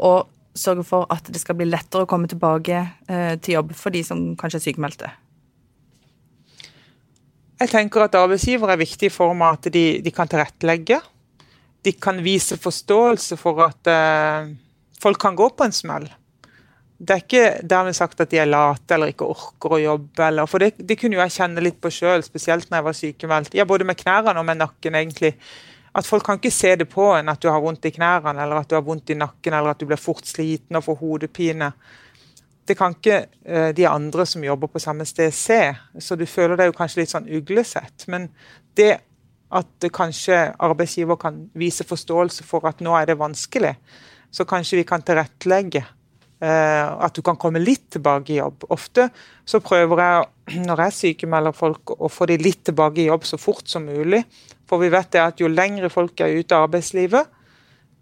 å 0.03 0.15
sørge 0.59 0.85
for 0.87 1.09
at 1.13 1.27
det 1.33 1.41
skal 1.41 1.57
bli 1.59 1.67
lettere 1.69 2.05
å 2.05 2.09
komme 2.09 2.31
tilbake 2.31 2.79
eh, 3.09 3.35
til 3.43 3.59
jobb 3.59 3.75
for 3.77 3.95
de 3.95 4.05
som 4.07 4.25
kanskje 4.39 4.61
er 4.61 4.67
sykemeldte? 4.69 5.11
Jeg 7.63 7.71
tenker 7.71 8.07
at 8.07 8.17
arbeidsgivere 8.19 8.75
er 8.75 8.81
viktig 8.83 9.09
i 9.09 9.15
form 9.15 9.43
av 9.47 9.59
at 9.59 9.69
de, 9.75 9.85
de 10.03 10.15
kan 10.15 10.31
tilrettelegge 10.31 10.99
de 11.83 11.93
kan 11.93 12.21
vise 12.23 12.59
forståelse 12.61 13.37
for 13.41 13.63
at 13.65 13.91
uh, 13.91 14.51
folk 15.03 15.21
kan 15.21 15.37
gå 15.39 15.49
på 15.51 15.67
en 15.67 15.75
smell. 15.75 16.07
Det 17.03 17.15
er 17.15 17.23
ikke 17.25 17.47
dermed 17.67 17.97
sagt 17.99 18.21
at 18.23 18.31
de 18.31 18.39
er 18.39 18.47
late 18.47 18.95
eller 18.95 19.11
ikke 19.11 19.27
orker 19.27 19.75
å 19.75 19.81
jobbe. 19.83 20.23
Eller, 20.23 20.47
for 20.47 20.63
det, 20.63 20.77
det, 20.79 20.97
kunne 21.01 21.19
jo 21.19 21.23
jeg 21.25 21.35
kjenne 21.35 21.65
litt 21.65 21.81
på 21.83 21.91
sjøl, 21.91 22.23
spesielt 22.23 22.69
når 22.71 22.79
jeg 22.79 22.87
var 22.87 22.99
sykemeldt. 22.99 23.57
Ja, 23.59 23.67
både 23.67 23.87
med 23.89 23.99
knærne 23.99 24.37
og 24.39 24.47
med 24.47 24.61
nakken, 24.61 24.95
egentlig. 25.01 25.33
At 25.99 26.07
folk 26.07 26.25
kan 26.25 26.39
ikke 26.39 26.55
se 26.55 26.77
det 26.79 26.87
på 26.93 27.09
en 27.17 27.33
at 27.33 27.43
du 27.43 27.51
har 27.51 27.61
vondt 27.61 27.91
i 27.91 27.93
knærne, 27.97 28.37
eller 28.39 28.63
at 28.63 28.71
du 28.71 28.79
har 28.79 28.87
vondt 28.87 29.11
i 29.11 29.19
nakken, 29.19 29.59
eller 29.59 29.75
at 29.75 29.83
du 29.83 29.89
blir 29.91 30.01
fort 30.01 30.31
sliten 30.31 30.79
og 30.79 30.87
får 30.87 31.01
hodepine. 31.03 31.73
Det 32.71 32.79
kan 32.79 32.95
ikke 32.95 33.19
uh, 33.51 33.71
de 33.75 33.89
andre 33.91 34.29
som 34.31 34.47
jobber 34.47 34.71
på 34.71 34.85
samme 34.87 35.09
sted, 35.09 35.35
se. 35.35 35.63
Så 35.99 36.15
du 36.15 36.23
føler 36.31 36.55
deg 36.61 36.71
jo 36.71 36.79
kanskje 36.79 37.03
litt 37.03 37.17
sånn 37.17 37.27
uglesett. 37.27 38.07
Men 38.15 38.31
det 38.79 38.93
at 39.53 39.89
kanskje 39.93 40.39
arbeidsgiver 40.65 41.19
kan 41.21 41.43
vise 41.59 41.85
forståelse 41.85 42.47
for 42.49 42.65
at 42.69 42.81
nå 42.85 42.95
er 42.97 43.11
det 43.11 43.19
vanskelig. 43.21 43.75
Så 44.33 44.47
kanskje 44.49 44.81
vi 44.81 44.87
kan 44.89 45.05
tilrettelegge 45.05 45.83
eh, 45.83 46.87
at 46.89 47.15
du 47.15 47.21
kan 47.25 47.37
komme 47.37 47.61
litt 47.63 47.91
tilbake 47.93 48.33
i 48.33 48.39
jobb. 48.41 48.65
Ofte 48.73 49.11
så 49.45 49.61
prøver 49.65 50.03
jeg, 50.05 50.63
når 50.69 50.87
jeg 50.87 50.99
sykemelder 51.01 51.57
folk, 51.57 51.95
å 51.99 52.11
få 52.13 52.31
de 52.31 52.41
litt 52.41 52.65
tilbake 52.69 53.05
i 53.05 53.11
jobb 53.11 53.29
så 53.29 53.41
fort 53.41 53.69
som 53.69 53.85
mulig. 53.89 54.25
For 54.69 54.81
vi 54.81 54.91
vet 54.93 55.13
det 55.13 55.23
at 55.23 55.43
jo 55.43 55.53
lengre 55.53 55.93
folk 55.93 56.21
er 56.25 56.39
ute 56.41 56.57
av 56.57 56.71
arbeidslivet, 56.71 57.39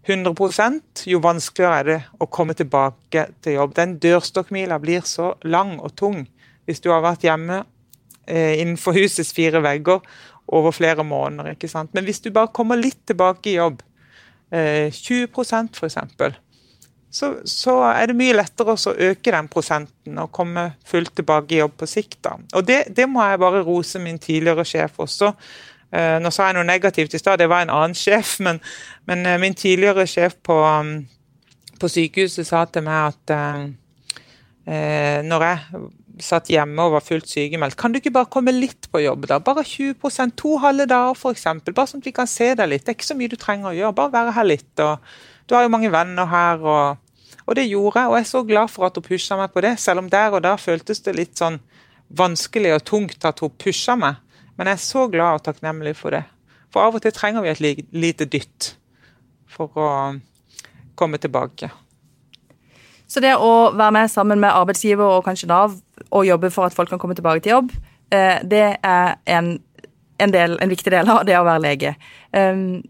100% 0.07 1.03
jo 1.11 1.19
vanskeligere 1.21 1.79
er 1.79 1.85
det 1.85 1.97
å 2.17 2.27
komme 2.31 2.55
tilbake 2.57 3.27
til 3.43 3.59
jobb. 3.59 3.75
Den 3.77 3.99
dørstokkmila 4.01 4.79
blir 4.81 5.05
så 5.05 5.35
lang 5.45 5.75
og 5.77 5.93
tung 5.99 6.23
hvis 6.65 6.81
du 6.81 6.89
har 6.89 7.03
vært 7.05 7.27
hjemme 7.27 7.59
eh, 8.25 8.57
innenfor 8.61 8.97
husets 8.97 9.33
fire 9.35 9.61
vegger 9.61 10.01
over 10.51 10.71
flere 10.75 11.03
måneder. 11.03 11.53
ikke 11.55 11.67
sant? 11.71 11.93
Men 11.93 12.03
hvis 12.03 12.21
du 12.21 12.31
bare 12.31 12.53
kommer 12.53 12.79
litt 12.79 13.01
tilbake 13.07 13.51
i 13.51 13.57
jobb, 13.57 13.81
eh, 14.51 14.91
20% 14.91 15.77
f.eks., 15.77 15.97
så, 17.11 17.33
så 17.43 17.73
er 17.89 18.07
det 18.07 18.15
mye 18.15 18.37
lettere 18.37 18.71
å 18.71 18.93
øke 19.09 19.33
den 19.33 19.49
prosenten 19.51 20.19
og 20.21 20.31
komme 20.31 20.69
fullt 20.87 21.11
tilbake 21.19 21.57
i 21.57 21.59
jobb 21.59 21.73
på 21.81 21.89
sikt. 21.89 22.21
da. 22.23 22.37
Og 22.55 22.63
det, 22.67 22.85
det 22.95 23.07
må 23.11 23.23
jeg 23.27 23.41
bare 23.41 23.65
rose 23.67 23.99
min 23.99 24.19
tidligere 24.19 24.63
sjef 24.65 24.99
også. 25.03 25.33
Eh, 25.91 26.17
nå 26.23 26.31
sa 26.31 26.47
jeg 26.47 26.55
noe 26.55 26.67
negativt 26.67 27.17
i 27.17 27.19
stad, 27.19 27.41
det 27.41 27.49
var 27.51 27.65
en 27.65 27.73
annen 27.75 27.95
sjef, 27.97 28.37
men, 28.39 28.61
men 29.11 29.25
eh, 29.27 29.39
min 29.43 29.57
tidligere 29.59 30.05
sjef 30.07 30.37
på, 30.39 30.55
um, 30.63 30.93
på, 31.81 31.89
sykehuset 31.91 32.47
sa 32.47 32.63
til 32.71 32.85
meg 32.87 33.11
at 33.11 33.33
eh, 33.35 33.65
eh 34.71 35.19
når 35.27 35.43
jeg 35.49 35.81
satt 36.23 36.49
hjemme 36.51 36.83
og 36.85 36.95
var 36.95 37.03
fullt 37.05 37.29
sykemeldt. 37.29 37.77
Kan 37.79 37.93
du 37.93 37.99
ikke 37.99 38.13
bare 38.15 38.29
komme 38.31 38.53
litt 38.55 38.87
på 38.91 39.01
jobb, 39.03 39.27
da? 39.29 39.39
Bare 39.43 39.63
20% 39.67 40.35
to 40.39 40.57
halve 40.63 40.87
dager 40.89 41.17
f.eks. 41.17 41.45
Bare 41.71 41.89
sånn 41.89 42.03
at 42.03 42.09
vi 42.09 42.15
kan 42.15 42.29
se 42.29 42.51
deg 42.57 42.71
litt. 42.71 42.85
Det 42.85 42.93
er 42.93 42.97
ikke 42.99 43.09
så 43.11 43.17
mye 43.19 43.31
du 43.31 43.37
trenger 43.39 43.71
å 43.71 43.75
gjøre, 43.77 43.97
bare 43.97 44.13
være 44.15 44.35
her 44.37 44.47
litt. 44.47 44.71
Og 44.83 45.13
du 45.49 45.55
har 45.57 45.65
jo 45.65 45.73
mange 45.73 45.91
venner 45.93 46.29
her. 46.31 46.63
Og, 46.63 47.37
og 47.45 47.57
det 47.57 47.67
gjorde 47.67 48.03
jeg, 48.03 48.11
og 48.11 48.17
jeg 48.17 48.25
er 48.25 48.31
så 48.31 48.43
glad 48.47 48.73
for 48.73 48.87
at 48.87 48.99
hun 48.99 49.07
pusha 49.07 49.39
meg 49.39 49.53
på 49.53 49.65
det. 49.65 49.75
Selv 49.83 50.03
om 50.03 50.11
der 50.11 50.37
og 50.37 50.43
da 50.45 50.55
føltes 50.61 51.03
det 51.05 51.17
litt 51.17 51.41
sånn 51.41 51.59
vanskelig 52.11 52.75
og 52.77 52.85
tungt 52.87 53.27
at 53.27 53.43
hun 53.43 53.53
pusha 53.61 53.97
meg. 53.99 54.19
Men 54.57 54.71
jeg 54.71 54.79
er 54.79 54.85
så 54.85 55.07
glad 55.11 55.39
og 55.39 55.45
takknemlig 55.47 55.95
for 55.99 56.15
det. 56.15 56.25
For 56.71 56.85
av 56.85 56.95
og 56.95 57.03
til 57.03 57.13
trenger 57.15 57.43
vi 57.43 57.51
et 57.51 57.87
lite 57.91 58.27
dytt 58.31 58.73
for 59.51 59.71
å 59.75 59.87
komme 60.95 61.19
tilbake. 61.19 61.71
Så 63.11 63.19
det 63.19 63.33
å 63.35 63.71
være 63.75 63.91
med 63.91 64.11
sammen 64.11 64.39
med 64.39 64.53
arbeidsgiver 64.55 65.17
og 65.17 65.25
kanskje 65.25 65.49
Nav 65.51 65.73
og 66.09 66.25
jobbe 66.27 66.51
for 66.53 66.67
at 66.67 66.75
folk 66.75 66.89
kan 66.89 66.99
komme 67.01 67.15
tilbake 67.17 67.43
til 67.45 67.55
jobb, 67.55 67.71
eh, 68.13 68.39
det 68.43 68.65
er 68.83 69.15
en, 69.25 69.53
en, 70.19 70.33
del, 70.33 70.57
en 70.61 70.71
viktig 70.71 70.91
del 70.93 71.09
av 71.09 71.23
det 71.27 71.37
å 71.37 71.45
være 71.47 71.63
lege. 71.63 71.95
Um, 72.33 72.81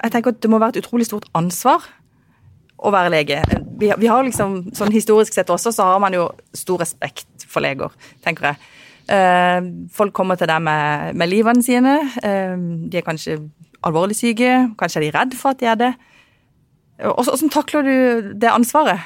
jeg 0.00 0.14
tenker 0.14 0.32
at 0.32 0.42
Det 0.42 0.50
må 0.50 0.58
være 0.58 0.78
et 0.78 0.84
utrolig 0.84 1.06
stort 1.06 1.26
ansvar 1.36 1.84
å 2.80 2.92
være 2.92 3.12
lege. 3.12 3.42
Vi, 3.80 4.08
har 4.08 4.24
liksom, 4.24 4.70
sånn 4.76 4.92
Historisk 4.94 5.36
sett 5.36 5.50
også 5.52 5.72
så 5.76 5.90
har 5.92 6.00
man 6.00 6.16
jo 6.16 6.30
stor 6.56 6.80
respekt 6.80 7.44
for 7.48 7.60
leger, 7.64 7.92
tenker 8.24 8.52
jeg. 8.52 8.70
Uh, 9.10 9.86
folk 9.92 10.14
kommer 10.14 10.38
til 10.38 10.48
deg 10.48 10.62
med, 10.62 11.16
med 11.18 11.28
livene 11.28 11.64
sine. 11.66 11.98
Uh, 12.24 12.86
de 12.88 13.00
er 13.00 13.06
kanskje 13.06 13.40
alvorlig 13.84 14.16
syke, 14.16 14.70
kanskje 14.80 15.00
er 15.00 15.06
de 15.06 15.14
redd 15.16 15.36
for 15.36 15.52
at 15.52 15.60
de 15.60 15.68
er 15.68 15.80
det. 15.80 15.92
Hvordan 17.00 17.52
takler 17.52 17.86
du 17.86 18.32
det 18.40 18.52
ansvaret? 18.52 19.00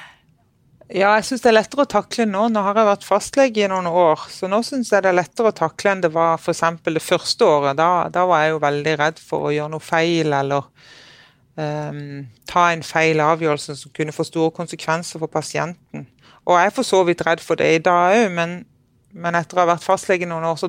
Ja, 0.93 1.15
jeg 1.17 1.25
syns 1.25 1.41
det 1.41 1.49
er 1.49 1.57
lettere 1.57 1.87
å 1.87 1.89
takle 1.89 2.27
nå. 2.29 2.43
Nå 2.53 2.63
har 2.67 2.77
jeg 2.77 2.89
vært 2.91 3.07
fastlege 3.09 3.63
i 3.65 3.69
noen 3.73 3.87
år, 3.89 4.27
så 4.29 4.51
nå 4.53 4.59
syns 4.67 4.91
jeg 4.93 5.05
det 5.05 5.15
er 5.15 5.17
lettere 5.17 5.49
å 5.49 5.57
takle 5.57 5.95
enn 5.95 6.03
det 6.05 6.11
var 6.13 6.37
f.eks. 6.37 6.61
det 6.85 7.01
første 7.01 7.49
året. 7.49 7.79
Da, 7.79 8.11
da, 8.13 8.27
var 8.29 8.45
jeg 8.45 8.53
jo 8.53 8.61
veldig 8.67 8.95
redd 9.01 9.23
for 9.23 9.49
å 9.49 9.55
gjøre 9.55 9.73
noe 9.73 9.85
feil 9.85 10.37
eller 10.37 10.69
um, 11.57 12.21
ta 12.51 12.67
en 12.75 12.85
feil 12.85 13.23
avgjørelse 13.25 13.79
som 13.81 13.95
kunne 13.97 14.13
få 14.13 14.29
store 14.29 14.53
konsekvenser 14.59 15.25
for 15.25 15.33
pasienten. 15.33 16.05
Og 16.45 16.59
jeg 16.59 16.69
er 16.69 16.77
for 16.77 16.85
så 16.85 17.01
vidt 17.09 17.25
redd 17.25 17.41
for 17.41 17.57
det 17.57 17.71
i 17.79 17.81
dag 17.81 18.19
òg, 18.19 18.29
men, 18.37 18.59
men, 19.17 19.41
etter 19.41 19.57
å 19.57 19.65
ha 19.65 19.71
vært 19.73 19.89
fastlege 19.89 20.29
noen 20.29 20.45
år, 20.51 20.61
så 20.61 20.69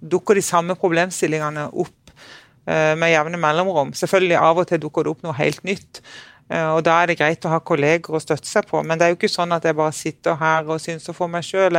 dukker 0.00 0.40
de 0.40 0.48
samme 0.48 0.80
problemstillingene 0.80 1.68
opp 1.68 2.16
uh, 2.16 2.96
med 2.96 3.12
jevne 3.12 3.44
mellomrom. 3.44 3.92
Selvfølgelig 4.00 4.40
av 4.40 4.64
og 4.64 4.72
til 4.72 4.80
dukker 4.88 5.04
det 5.04 5.12
opp 5.12 5.26
noe 5.28 5.36
helt 5.36 5.60
nytt. 5.68 6.00
Eh, 6.50 6.68
og 6.74 6.82
Da 6.84 7.02
er 7.02 7.12
det 7.12 7.18
greit 7.18 7.44
å 7.44 7.52
ha 7.52 7.60
kolleger 7.60 8.14
å 8.14 8.22
støtte 8.22 8.48
seg 8.48 8.66
på, 8.70 8.82
men 8.82 8.98
det 8.98 9.06
er 9.06 9.14
jo 9.14 9.20
ikke 9.20 9.32
sånn 9.32 9.52
at 9.52 9.64
jeg 9.64 9.78
bare 9.78 9.92
sitter 9.96 10.38
her 10.40 10.68
og 10.68 10.80
synser 10.82 11.16
for 11.16 11.30
meg 11.32 11.46
sjøl. 11.46 11.78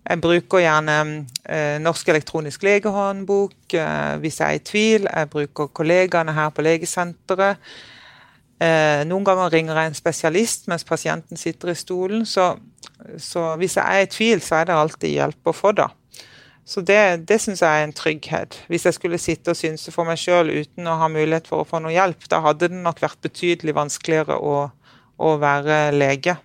Jeg 0.00 0.20
bruker 0.22 0.62
gjerne 0.64 0.96
eh, 1.44 1.76
Norsk 1.82 2.08
elektronisk 2.08 2.62
legehåndbok 2.64 3.76
eh, 3.76 4.16
hvis 4.22 4.40
jeg 4.40 4.48
er 4.48 4.58
i 4.58 4.64
tvil. 4.64 5.08
Jeg 5.10 5.30
bruker 5.30 5.72
kollegaene 5.76 6.34
her 6.34 6.52
på 6.54 6.64
legesenteret. 6.64 7.60
Eh, 8.60 9.02
noen 9.08 9.24
ganger 9.24 9.52
ringer 9.52 9.78
jeg 9.78 9.90
en 9.90 9.96
spesialist 9.96 10.66
mens 10.68 10.84
pasienten 10.88 11.40
sitter 11.40 11.72
i 11.72 11.78
stolen. 11.78 12.26
Så, 12.28 12.54
så 13.18 13.54
hvis 13.60 13.76
jeg 13.76 13.84
er 13.84 14.04
i 14.04 14.10
tvil, 14.10 14.42
så 14.44 14.60
er 14.60 14.70
det 14.70 14.76
alltid 14.76 15.16
hjelp 15.16 15.52
å 15.52 15.56
få, 15.56 15.72
da. 15.76 15.90
Så 16.70 16.84
det, 16.86 17.26
det 17.26 17.40
syns 17.42 17.64
jeg 17.64 17.80
er 17.80 17.88
en 17.88 17.94
trygghet. 17.96 18.60
Hvis 18.70 18.84
jeg 18.86 18.94
skulle 18.94 19.18
sitte 19.18 19.50
og 19.50 19.58
synse 19.58 19.90
for 19.90 20.06
meg 20.06 20.20
sjøl 20.22 20.52
uten 20.52 20.86
å 20.86 21.00
ha 21.00 21.08
mulighet 21.10 21.48
for 21.50 21.64
å 21.64 21.66
få 21.66 21.80
noe 21.82 21.90
hjelp, 21.90 22.28
da 22.30 22.38
hadde 22.44 22.68
det 22.70 22.78
nok 22.84 23.02
vært 23.02 23.18
betydelig 23.26 23.74
vanskeligere 23.74 24.36
å, 24.38 24.68
å 25.18 25.32
være 25.42 25.80
lege. 25.96 26.36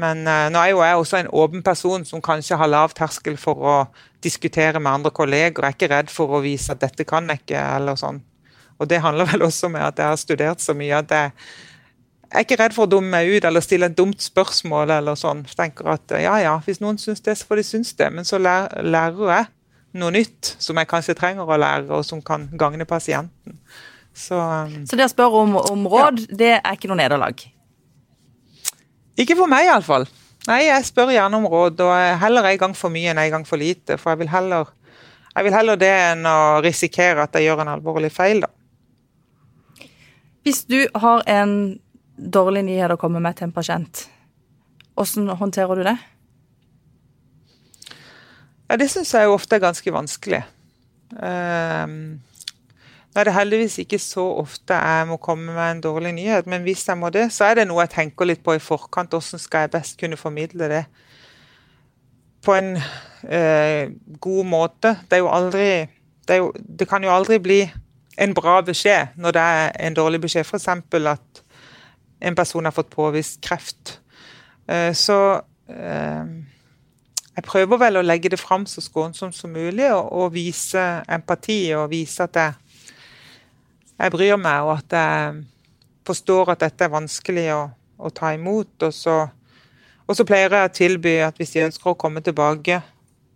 Men 0.00 0.24
uh, 0.26 0.48
nå 0.50 0.58
er 0.58 0.72
jo 0.72 0.82
jeg 0.82 0.98
også 0.98 1.20
en 1.20 1.30
åpen 1.42 1.62
person 1.66 2.02
som 2.08 2.22
kanskje 2.24 2.58
har 2.58 2.70
lav 2.70 2.94
terskel 2.96 3.38
for 3.38 3.62
å 3.62 3.76
diskutere 4.24 4.82
med 4.82 4.98
andre 4.98 5.14
kolleger. 5.14 5.62
Jeg 5.62 5.68
er 5.68 5.78
ikke 5.78 5.92
redd 5.94 6.10
for 6.10 6.34
å 6.34 6.42
vise 6.42 6.74
at 6.74 6.82
'dette 6.82 7.06
kan 7.06 7.30
jeg 7.30 7.44
ikke', 7.44 7.62
eller 7.78 7.98
sånn. 8.00 8.18
Og 8.80 8.88
det 8.90 9.02
handler 9.04 9.30
vel 9.30 9.46
også 9.46 9.70
med 9.70 9.84
at 9.84 9.98
jeg 9.98 10.10
har 10.10 10.18
studert 10.18 10.62
så 10.64 10.74
mye 10.74 11.02
at 11.04 11.14
jeg 11.14 11.32
jeg 12.30 12.38
er 12.38 12.44
ikke 12.46 12.60
redd 12.60 12.74
for 12.76 12.86
å 12.86 12.90
dumme 12.90 13.10
meg 13.10 13.26
ut 13.26 13.46
eller 13.48 13.62
stille 13.64 13.88
et 13.90 13.96
dumt 13.98 14.22
spørsmål. 14.22 14.90
eller 15.00 15.16
sånn. 15.18 15.42
Jeg 15.48 15.56
tenker 15.58 15.88
at 15.90 16.12
ja, 16.14 16.36
ja, 16.38 16.52
Hvis 16.62 16.78
noen 16.78 16.98
syns 16.98 17.24
det, 17.26 17.34
så 17.38 17.48
får 17.48 17.58
de 17.58 17.64
synes 17.66 17.90
det. 17.98 18.06
Men 18.14 18.24
så 18.24 18.38
lærer, 18.38 18.78
jeg 19.34 19.48
noe 19.98 20.14
nytt 20.14 20.54
som 20.62 20.78
jeg 20.78 20.86
kanskje 20.90 21.16
trenger 21.18 21.48
å 21.48 21.58
lære, 21.58 21.88
og 21.90 22.04
som 22.06 22.20
kan 22.22 22.46
gagne 22.54 22.86
pasienten. 22.86 23.58
Så, 24.14 24.38
um, 24.38 24.84
så 24.86 24.98
det 24.98 25.08
å 25.08 25.10
spørre 25.10 25.42
om, 25.42 25.56
om 25.58 25.86
råd, 25.90 26.22
ja. 26.22 26.38
det 26.42 26.52
er 26.58 26.76
ikke 26.76 26.90
noe 26.90 27.00
nederlag? 27.00 27.42
Ikke 29.18 29.34
for 29.38 29.50
meg, 29.50 29.66
iallfall. 29.66 30.06
Nei, 30.46 30.62
jeg 30.68 30.86
spør 30.88 31.12
gjerne 31.12 31.40
om 31.40 31.48
råd, 31.50 31.82
og 31.82 32.22
heller 32.22 32.46
en 32.48 32.62
gang 32.62 32.78
for 32.78 32.94
mye 32.94 33.10
enn 33.12 33.20
en 33.20 33.34
gang 33.34 33.48
for 33.48 33.60
lite. 33.60 33.98
For 34.00 34.14
jeg 34.14 34.22
vil 34.22 34.32
heller, 34.32 34.70
jeg 35.34 35.46
vil 35.46 35.58
heller 35.58 35.82
det 35.82 35.92
enn 36.12 36.26
å 36.30 36.38
risikere 36.64 37.26
at 37.26 37.36
jeg 37.36 37.50
gjør 37.50 37.66
en 37.66 37.74
alvorlig 37.74 38.14
feil, 38.14 38.46
da. 38.46 38.54
Hvis 40.46 40.62
du 40.70 40.86
har 40.96 41.26
en 41.28 41.52
dårlig 42.20 42.64
nyhet 42.68 42.92
å 42.92 43.00
komme 43.00 43.20
med 43.22 43.38
til 43.38 43.48
en 43.48 43.54
pasient. 43.54 44.06
Hvordan 44.94 45.32
håndterer 45.40 45.78
du 45.78 45.84
det? 45.86 45.98
Ja, 48.70 48.76
Det 48.76 48.90
syns 48.90 49.14
jeg 49.14 49.28
ofte 49.28 49.56
er 49.56 49.64
ganske 49.64 49.92
vanskelig. 49.92 50.42
Um, 51.10 52.20
nå 53.10 53.18
er 53.18 53.26
det 53.26 53.34
heldigvis 53.34 53.80
ikke 53.82 53.98
så 53.98 54.22
ofte 54.38 54.76
jeg 54.76 55.06
må 55.10 55.16
komme 55.18 55.50
med 55.56 55.70
en 55.70 55.80
dårlig 55.82 56.12
nyhet, 56.14 56.46
men 56.46 56.62
hvis 56.62 56.86
jeg 56.86 56.98
må 56.98 57.10
det, 57.10 57.32
så 57.34 57.48
er 57.48 57.58
det 57.58 57.66
noe 57.66 57.82
jeg 57.82 57.94
tenker 57.96 58.28
litt 58.28 58.44
på 58.46 58.54
i 58.54 58.62
forkant. 58.62 59.10
Hvordan 59.10 59.42
skal 59.42 59.66
jeg 59.66 59.72
best 59.74 59.98
kunne 59.98 60.20
formidle 60.20 60.68
det 60.70 60.84
på 62.44 62.54
en 62.54 62.76
eh, 63.26 63.90
god 64.20 64.44
måte? 64.46 64.94
Det, 65.10 65.18
aldri, 65.26 65.88
det, 66.28 66.38
jo, 66.38 66.52
det 66.54 66.86
kan 66.88 67.02
jo 67.02 67.10
aldri 67.10 67.40
bli 67.42 67.60
en 68.20 68.34
bra 68.36 68.60
beskjed 68.62 69.18
når 69.18 69.34
det 69.34 69.42
er 69.56 69.74
en 69.88 69.98
dårlig 69.98 70.22
beskjed. 70.22 70.46
F.eks. 70.46 70.68
at 70.68 71.42
en 72.20 72.36
person 72.36 72.64
har 72.64 72.74
fått 72.76 72.90
påvist 72.92 73.40
kreft. 73.44 73.98
Eh, 74.68 74.92
så 74.94 75.18
eh, 75.68 76.24
jeg 77.36 77.46
prøver 77.46 77.80
vel 77.80 78.00
å 78.00 78.04
legge 78.04 78.32
det 78.32 78.40
fram 78.40 78.66
så 78.68 78.82
skånsomt 78.84 79.36
som 79.36 79.52
mulig 79.54 79.88
og, 79.94 80.10
og, 80.12 80.32
vise 80.34 80.82
empati 81.08 81.72
og 81.72 81.90
vise 81.92 82.26
at 82.26 82.36
jeg, 82.36 82.54
jeg, 83.96 84.12
bryr 84.12 84.36
meg, 84.36 84.66
og 84.66 84.76
at 84.76 84.96
jeg 84.98 85.42
forstår 86.06 86.54
at 86.54 86.64
dette 86.66 86.84
er 86.84 86.92
vanskelig 86.92 87.46
å, 87.54 87.60
å 87.96 88.12
ta 88.12 88.34
imot. 88.36 88.74
Og 88.84 88.94
så, 88.94 89.16
og 90.04 90.18
så, 90.18 90.26
pleier 90.28 90.52
jeg 90.52 90.68
å 90.68 90.74
tilby 90.80 91.14
at 91.24 91.40
hvis 91.40 91.54
de 91.56 91.64
ønsker 91.70 91.92
å 91.92 91.98
komme 91.98 92.22
tilbake 92.24 92.82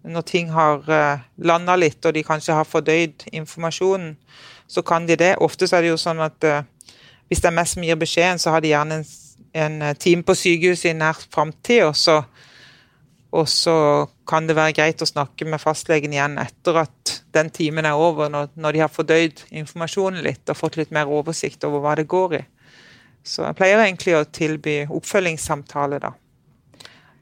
når 0.05 0.25
ting 0.29 0.51
har 0.53 0.83
uh, 0.85 1.23
landa 1.41 1.79
litt 1.81 2.05
og 2.05 2.13
de 2.13 2.21
kanskje 2.27 2.53
har 2.59 2.69
fordøyd 2.69 3.25
informasjonen, 3.33 4.19
så 4.69 4.83
kan 4.85 5.07
de 5.09 5.17
det. 5.17 5.31
Ofte 5.41 5.65
så 5.65 5.79
er 5.79 5.87
det 5.87 5.95
jo 5.95 6.01
sånn 6.01 6.21
at 6.21 6.45
hvis 7.29 7.43
det 7.43 7.51
er 7.51 7.57
meg 7.57 7.69
som 7.71 7.85
gir 7.85 8.01
beskjeden, 8.01 8.41
så 8.41 8.55
har 8.55 8.65
de 8.65 8.73
gjerne 8.73 9.01
en, 9.01 9.07
en 9.65 9.77
eh, 9.83 9.97
time 10.01 10.27
på 10.27 10.37
sykehuset 10.39 10.93
i 10.93 10.97
nær 10.99 11.21
framtid. 11.35 11.85
Og, 11.87 11.97
så, 11.97 12.21
og 13.35 13.49
så 13.51 13.77
kan 14.29 14.49
det 14.49 14.57
være 14.59 14.77
greit 14.77 15.05
å 15.05 15.09
snakke 15.09 15.49
med 15.49 15.63
fastlegen 15.63 16.15
igjen 16.15 16.39
etter 16.43 16.83
at 16.85 17.15
den 17.35 17.51
timen 17.55 17.89
er 17.89 17.99
over, 17.99 18.31
når, 18.31 18.53
når 18.55 18.77
de 18.77 18.83
har 18.85 18.93
fordøyd 18.93 19.47
informasjonen 19.51 20.23
litt 20.25 20.51
og 20.51 20.61
fått 20.61 20.79
litt 20.81 20.93
mer 20.95 21.11
oversikt 21.11 21.65
over 21.67 21.83
hva 21.83 21.97
det 21.99 22.09
går 22.11 22.37
i. 22.39 22.45
Så 23.25 23.47
jeg 23.47 23.57
pleier 23.57 23.81
egentlig 23.81 24.19
å 24.19 24.27
tilby 24.29 24.83
oppfølgingssamtale, 24.93 25.99
da. 26.03 26.13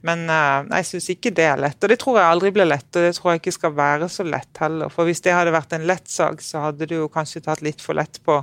Men 0.02 0.24
uh, 0.26 0.66
jeg 0.80 0.88
syns 0.88 1.08
ikke 1.14 1.30
det 1.34 1.44
er 1.46 1.60
lett. 1.62 1.78
Og 1.78 1.90
det 1.92 1.98
tror 2.02 2.18
jeg 2.18 2.26
aldri 2.26 2.50
blir 2.54 2.66
lett, 2.66 2.88
og 2.90 3.04
det 3.06 3.12
tror 3.14 3.32
jeg 3.32 3.42
ikke 3.42 3.54
skal 3.54 3.74
være 3.78 4.08
så 4.10 4.26
lett 4.26 4.58
heller. 4.58 4.90
For 4.90 5.06
hvis 5.06 5.22
det 5.22 5.34
hadde 5.36 5.54
vært 5.54 5.76
en 5.76 5.86
lett 5.86 6.10
sak, 6.10 6.42
så 6.42 6.66
hadde 6.66 6.88
du 6.90 6.96
jo 6.96 7.10
kanskje 7.12 7.44
tatt 7.46 7.62
litt 7.62 7.84
for 7.84 7.94
lett 7.94 8.18
på 8.26 8.40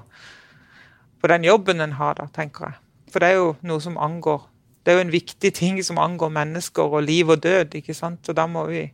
på 1.19 1.27
den 1.31 1.43
jobben 1.47 1.81
en 1.81 1.97
har, 1.99 2.15
da, 2.19 2.27
tenker 2.33 2.69
jeg. 2.69 2.79
For 3.09 3.23
det 3.23 3.31
er 3.31 3.39
jo 3.39 3.51
noe 3.65 3.81
som 3.81 3.97
angår 3.97 4.45
Det 4.85 4.93
er 4.93 4.99
jo 4.99 5.03
en 5.03 5.11
viktig 5.11 5.49
ting 5.53 5.79
som 5.83 5.97
angår 5.99 6.31
mennesker 6.33 6.93
og 6.95 7.03
liv 7.03 7.29
og 7.29 7.41
død, 7.43 7.75
ikke 7.77 7.93
sant. 7.93 8.29
Og 8.31 8.35
da 8.35 8.45
må 8.47 8.63
vi, 8.69 8.85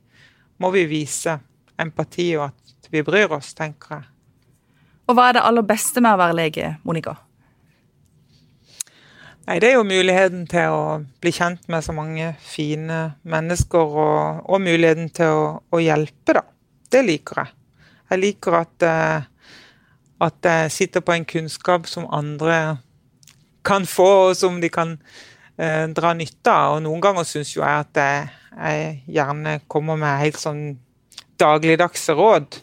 må 0.57 0.71
vi 0.73 0.81
vise 0.89 1.38
empati 1.79 2.31
og 2.39 2.49
at 2.49 2.89
vi 2.91 3.03
bryr 3.05 3.31
oss, 3.38 3.53
tenker 3.55 3.99
jeg. 3.99 4.07
Og 5.05 5.15
hva 5.15 5.29
er 5.29 5.38
det 5.38 5.45
aller 5.45 5.65
beste 5.67 6.01
med 6.01 6.17
å 6.17 6.19
være 6.19 6.38
lege, 6.39 6.71
Monica? 6.83 7.13
Nei, 9.45 9.59
Det 9.61 9.69
er 9.69 9.75
jo 9.77 9.85
muligheten 9.85 10.47
til 10.49 10.73
å 10.73 10.85
bli 11.21 11.31
kjent 11.31 11.67
med 11.69 11.85
så 11.85 11.93
mange 11.93 12.31
fine 12.41 12.99
mennesker, 13.21 13.93
og, 13.93 14.41
og 14.49 14.63
muligheten 14.63 15.11
til 15.13 15.38
å, 15.38 15.45
å, 15.69 15.81
hjelpe, 15.83 16.39
da. 16.39 16.41
Det 16.89 17.03
liker 17.05 17.43
jeg. 17.43 17.53
Jeg 18.09 18.21
liker 18.23 18.57
at 18.57 18.85
eh, 18.85 19.27
at 20.25 20.49
jeg 20.49 20.73
sitter 20.73 21.03
på 21.05 21.15
en 21.15 21.25
kunnskap 21.27 21.88
som 21.89 22.09
andre 22.13 22.77
kan 23.65 23.85
få, 23.85 24.29
og 24.29 24.35
som 24.38 24.59
de 24.61 24.69
kan 24.69 24.97
eh, 25.57 25.85
dra 25.95 26.13
nytte 26.13 26.51
av. 26.51 26.77
Og 26.77 26.83
noen 26.85 27.01
ganger 27.03 27.27
syns 27.27 27.55
jo 27.55 27.63
jeg 27.63 27.85
at 27.85 28.01
jeg, 28.01 28.27
jeg, 28.55 28.91
gjerne 29.17 29.59
kommer 29.71 29.99
med 29.99 30.21
helt 30.21 30.39
sånn 30.41 30.63
dagligdagse 31.41 32.15
råd. 32.15 32.61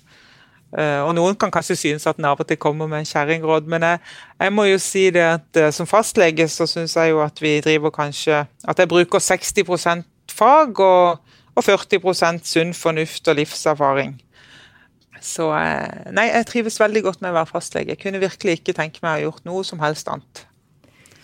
Uh, 0.72 1.04
og 1.04 1.10
noen 1.12 1.34
kan 1.36 1.50
kanskje 1.52 1.74
synes 1.76 2.06
at 2.08 2.16
en 2.16 2.30
av 2.30 2.38
og 2.40 2.46
til 2.48 2.56
kommer 2.56 2.88
med 2.88 3.04
kjerringråd, 3.04 3.66
men 3.68 3.84
jeg, 3.84 3.98
jeg, 4.40 4.52
må 4.56 4.64
jo 4.64 4.78
si 4.80 5.02
det 5.12 5.26
at 5.26 5.58
uh, 5.60 5.66
som 5.68 5.84
fastlege 5.84 6.46
så 6.48 6.64
syns 6.64 6.94
jeg 6.96 7.12
jo 7.12 7.20
at 7.20 7.42
vi 7.44 7.58
driver 7.60 7.92
kanskje 7.92 8.38
At 8.64 8.80
jeg 8.80 8.88
bruker 8.88 9.20
60% 9.20 10.06
fag 10.32 10.80
og, 10.80 11.20
og 11.52 11.66
40% 11.66 12.48
sunn 12.48 12.72
fornuft 12.72 13.28
og 13.28 13.36
livserfaring. 13.36 14.16
Så 15.22 15.48
eh, 15.54 16.12
nei, 16.14 16.28
jeg 16.32 16.48
trives 16.50 16.80
veldig 16.82 17.04
godt 17.06 17.20
med 17.22 17.32
å 17.32 17.38
være 17.40 17.52
fastlege. 17.52 17.94
Jeg 17.94 18.02
kunne 18.02 18.22
virkelig 18.22 18.58
ikke 18.58 18.74
tenke 18.76 19.02
meg 19.04 19.10
å 19.10 19.14
ha 19.14 19.26
gjort 19.28 19.44
noe 19.48 19.66
som 19.66 19.82
helst 19.82 20.10
annet. 20.10 20.46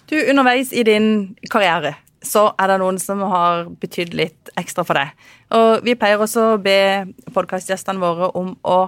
Du, 0.09 0.17
Underveis 0.23 0.71
i 0.73 0.85
din 0.87 1.35
karriere 1.53 1.99
så 2.25 2.49
er 2.59 2.73
det 2.73 2.79
noen 2.81 2.97
som 2.99 3.21
har 3.31 3.69
betydd 3.79 4.15
litt 4.17 4.51
ekstra 4.59 4.85
for 4.87 4.99
deg. 4.99 5.13
Og 5.55 5.85
Vi 5.87 5.95
pleier 5.99 6.21
også 6.21 6.55
å 6.55 6.63
be 6.63 7.07
podkastgjestene 7.35 8.03
våre 8.03 8.31
om 8.39 8.55
å 8.67 8.79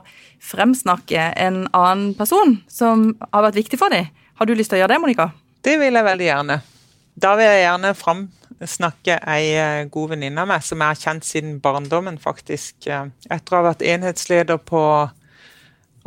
fremsnakke 0.42 1.30
en 1.38 1.62
annen 1.76 2.14
person 2.18 2.58
som 2.70 3.12
har 3.30 3.46
vært 3.46 3.60
viktig 3.62 3.78
for 3.78 3.92
dem. 3.94 4.10
Har 4.40 4.48
du 4.48 4.54
lyst 4.56 4.72
til 4.72 4.80
å 4.80 4.82
gjøre 4.82 4.96
det, 4.96 5.02
Monica? 5.04 5.30
Det 5.62 5.76
vil 5.78 5.94
jeg 5.94 6.06
veldig 6.06 6.26
gjerne. 6.26 6.60
Da 7.14 7.34
vil 7.38 7.48
jeg 7.48 7.62
gjerne 7.64 7.94
framsnakke 7.98 9.16
ei 9.28 9.54
eh, 9.58 9.86
god 9.92 10.12
venninne 10.14 10.42
av 10.42 10.50
meg 10.50 10.64
som 10.64 10.80
jeg 10.80 10.94
har 10.94 11.00
kjent 11.00 11.26
siden 11.26 11.56
barndommen, 11.62 12.18
faktisk. 12.22 12.76
Eh, 12.86 13.08
etter 13.30 13.56
å 13.56 13.60
ha 13.60 13.70
vært 13.70 13.86
enhetsleder 13.86 14.60
på 14.62 14.82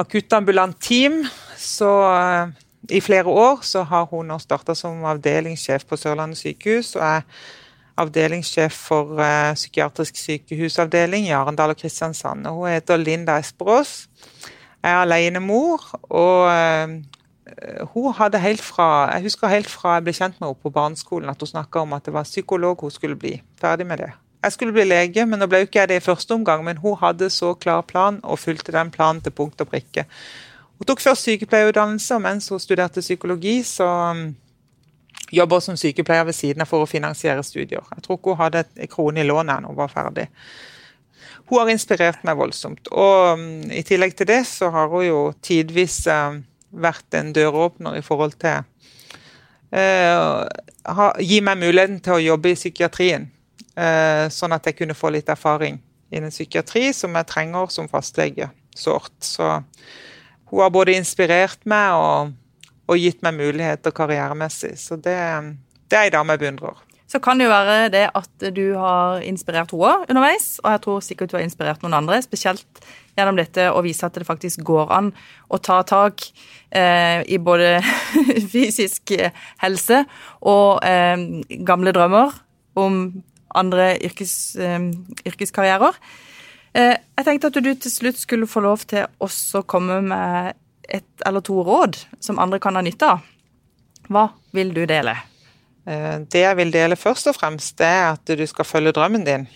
akuttambulant 0.02 0.80
team 0.82 1.22
så 1.60 1.92
eh, 2.14 2.54
i 2.92 3.02
flere 3.04 3.32
år, 3.32 3.62
så 3.64 3.84
har 3.88 4.08
hun 4.12 4.32
nå 4.32 4.40
starta 4.42 4.76
som 4.76 5.04
avdelingssjef 5.08 5.86
på 5.88 6.00
Sørlandet 6.00 6.42
sykehus. 6.42 6.96
og 6.98 7.06
er 7.08 7.28
avdelingssjef 8.02 8.74
for 8.88 9.20
uh, 9.22 9.54
psykiatrisk 9.54 10.18
sykehusavdeling 10.18 11.28
i 11.28 11.36
Arendal 11.38 11.76
og 11.76 11.80
Kristiansand. 11.80 12.48
Hun 12.48 12.72
heter 12.72 12.98
Linda 12.98 13.38
Esperås. 13.40 14.08
er 14.84 14.98
alenemor, 14.98 15.84
og 16.10 16.48
uh, 16.50 16.98
hun 17.94 18.14
hadde 18.16 18.40
helt 18.40 18.62
fra 18.62 19.12
Jeg 19.12 19.26
husker 19.26 19.52
helt 19.52 19.68
fra 19.68 19.98
jeg 19.98 20.06
ble 20.06 20.14
kjent 20.16 20.38
med 20.40 20.48
henne 20.48 20.64
på 20.64 20.72
barneskolen, 20.72 21.30
at 21.30 21.42
hun 21.42 21.50
snakka 21.52 21.84
om 21.84 21.94
at 21.94 22.06
det 22.06 22.14
var 22.14 22.24
psykolog 22.24 22.82
hun 22.82 22.92
skulle 22.92 23.20
bli. 23.20 23.42
Ferdig 23.60 23.88
med 23.88 23.98
det. 23.98 24.12
Jeg 24.44 24.52
skulle 24.52 24.76
bli 24.76 24.84
lege, 24.84 25.26
men 25.26 25.40
nå 25.40 25.48
ble 25.48 25.62
jo 25.64 25.68
ikke 25.68 25.80
jeg 25.80 25.90
det 25.92 25.98
i 26.02 26.04
første 26.04 26.36
omgang. 26.36 26.64
Men 26.64 26.78
hun 26.78 26.98
hadde 27.00 27.30
så 27.30 27.54
klar 27.54 27.82
plan 27.88 28.20
og 28.24 28.40
fulgte 28.40 28.76
den 28.76 28.92
planen 28.92 29.22
til 29.22 29.32
punkt 29.32 29.62
og 29.62 29.68
prikke. 29.72 30.06
Hun 30.78 30.88
tok 30.88 31.00
først 31.00 31.24
sykepleierutdannelse, 31.24 32.16
og 32.16 32.22
mens 32.22 32.50
hun 32.50 32.60
studerte 32.60 33.02
psykologi, 33.02 33.62
så 33.64 33.88
jobber 35.32 35.56
hun 35.56 35.62
som 35.62 35.78
sykepleier 35.80 36.28
ved 36.28 36.36
siden 36.36 36.62
av 36.62 36.68
for 36.68 36.84
å 36.84 36.90
finansiere 36.90 37.44
studier. 37.44 37.84
Jeg 37.96 38.04
tror 38.04 38.20
ikke 38.20 38.36
hun 38.36 38.44
hadde 38.44 38.66
en 38.76 38.92
krone 38.92 39.24
i 39.24 39.28
lånet 39.28 39.64
da 39.64 39.72
hun 39.72 39.80
var 39.80 39.92
ferdig. 39.92 40.28
Hun 41.50 41.60
har 41.60 41.72
inspirert 41.72 42.24
meg 42.24 42.40
voldsomt. 42.40 42.88
Og 42.92 43.38
um, 43.38 43.72
i 43.72 43.84
tillegg 43.84 44.16
til 44.16 44.28
det 44.28 44.44
så 44.48 44.72
har 44.74 44.92
hun 44.92 45.06
jo 45.06 45.22
tidvis 45.44 46.02
uh, 46.08 46.40
vært 46.74 47.18
en 47.18 47.32
døråpner 47.36 47.98
i 48.00 48.04
forhold 48.06 48.36
til 48.42 48.64
uh, 49.74 50.44
ha, 50.84 51.08
Gi 51.22 51.40
meg 51.46 51.62
muligheten 51.62 52.00
til 52.04 52.18
å 52.18 52.24
jobbe 52.24 52.54
i 52.54 52.58
psykiatrien, 52.58 53.30
uh, 53.78 54.26
sånn 54.34 54.56
at 54.56 54.70
jeg 54.70 54.80
kunne 54.82 54.98
få 54.98 55.14
litt 55.14 55.30
erfaring 55.32 55.80
innen 56.14 56.34
psykiatri, 56.34 56.92
som 56.94 57.16
jeg 57.18 57.30
trenger 57.30 57.72
som 57.74 57.90
fastlege 57.90 58.50
sårt. 58.78 59.16
Så 59.26 59.50
hun 60.52 60.62
har 60.62 60.74
både 60.74 60.98
inspirert 60.98 61.64
meg 61.70 61.98
og, 61.98 62.34
og 62.90 63.00
gitt 63.02 63.24
meg 63.26 63.38
muligheter 63.40 63.96
karrieremessig. 63.96 64.76
Så 64.78 65.00
det, 65.02 65.18
det 65.90 65.98
er 65.98 66.10
ei 66.10 66.14
dame 66.14 66.36
jeg 66.36 66.44
beundrer. 66.46 66.84
Så 67.10 67.20
kan 67.22 67.38
det 67.38 67.46
jo 67.48 67.54
være 67.54 67.92
det 67.94 68.08
at 68.16 68.46
du 68.56 68.64
har 68.80 69.22
inspirert 69.28 69.74
henne 69.74 70.08
underveis, 70.10 70.58
og 70.64 70.72
jeg 70.72 70.84
tror 70.86 71.04
sikkert 71.06 71.34
du 71.34 71.38
har 71.38 71.46
inspirert 71.46 71.84
noen 71.84 71.98
andre, 72.00 72.22
spesielt 72.26 72.86
gjennom 73.18 73.38
dette 73.38 73.68
å 73.70 73.84
vise 73.86 74.06
at 74.08 74.16
det 74.18 74.26
faktisk 74.26 74.64
går 74.66 74.94
an 74.94 75.12
å 75.54 75.60
ta 75.62 75.82
tak 75.86 76.26
eh, 76.74 77.22
i 77.30 77.38
både 77.38 77.76
fysisk 78.54 79.14
helse 79.62 80.04
og 80.42 80.82
eh, 80.88 81.44
gamle 81.68 81.94
drømmer 81.94 82.34
om 82.80 83.06
andre 83.54 83.94
yrkes, 84.02 84.56
eh, 84.58 84.90
yrkeskarrierer. 85.30 86.00
Eh, 86.74 86.96
jeg 87.18 87.28
tenkte 87.28 87.52
at 87.52 87.62
du 87.62 87.70
til 87.76 87.94
slutt 87.94 88.18
skulle 88.18 88.50
få 88.50 88.64
lov 88.66 88.88
til 88.90 89.06
også 89.22 89.62
å 89.62 89.68
komme 89.70 90.00
med 90.02 90.58
et 90.90 91.28
eller 91.28 91.44
to 91.46 91.62
råd 91.64 92.00
som 92.24 92.42
andre 92.42 92.60
kan 92.60 92.76
ha 92.76 92.82
nytte 92.82 93.14
av. 93.14 93.22
Hva 94.10 94.32
vil 94.58 94.74
du 94.74 94.84
dele? 94.90 95.16
Eh, 95.88 96.18
det 96.32 96.46
jeg 96.46 96.58
vil 96.58 96.74
dele 96.74 96.96
først 96.96 97.28
og 97.28 97.36
fremst, 97.36 97.78
det 97.78 97.88
er 97.88 98.14
at 98.14 98.38
du 98.38 98.46
skal 98.48 98.66
følge 98.66 98.96
drømmen 98.96 99.26
din. 99.28 99.48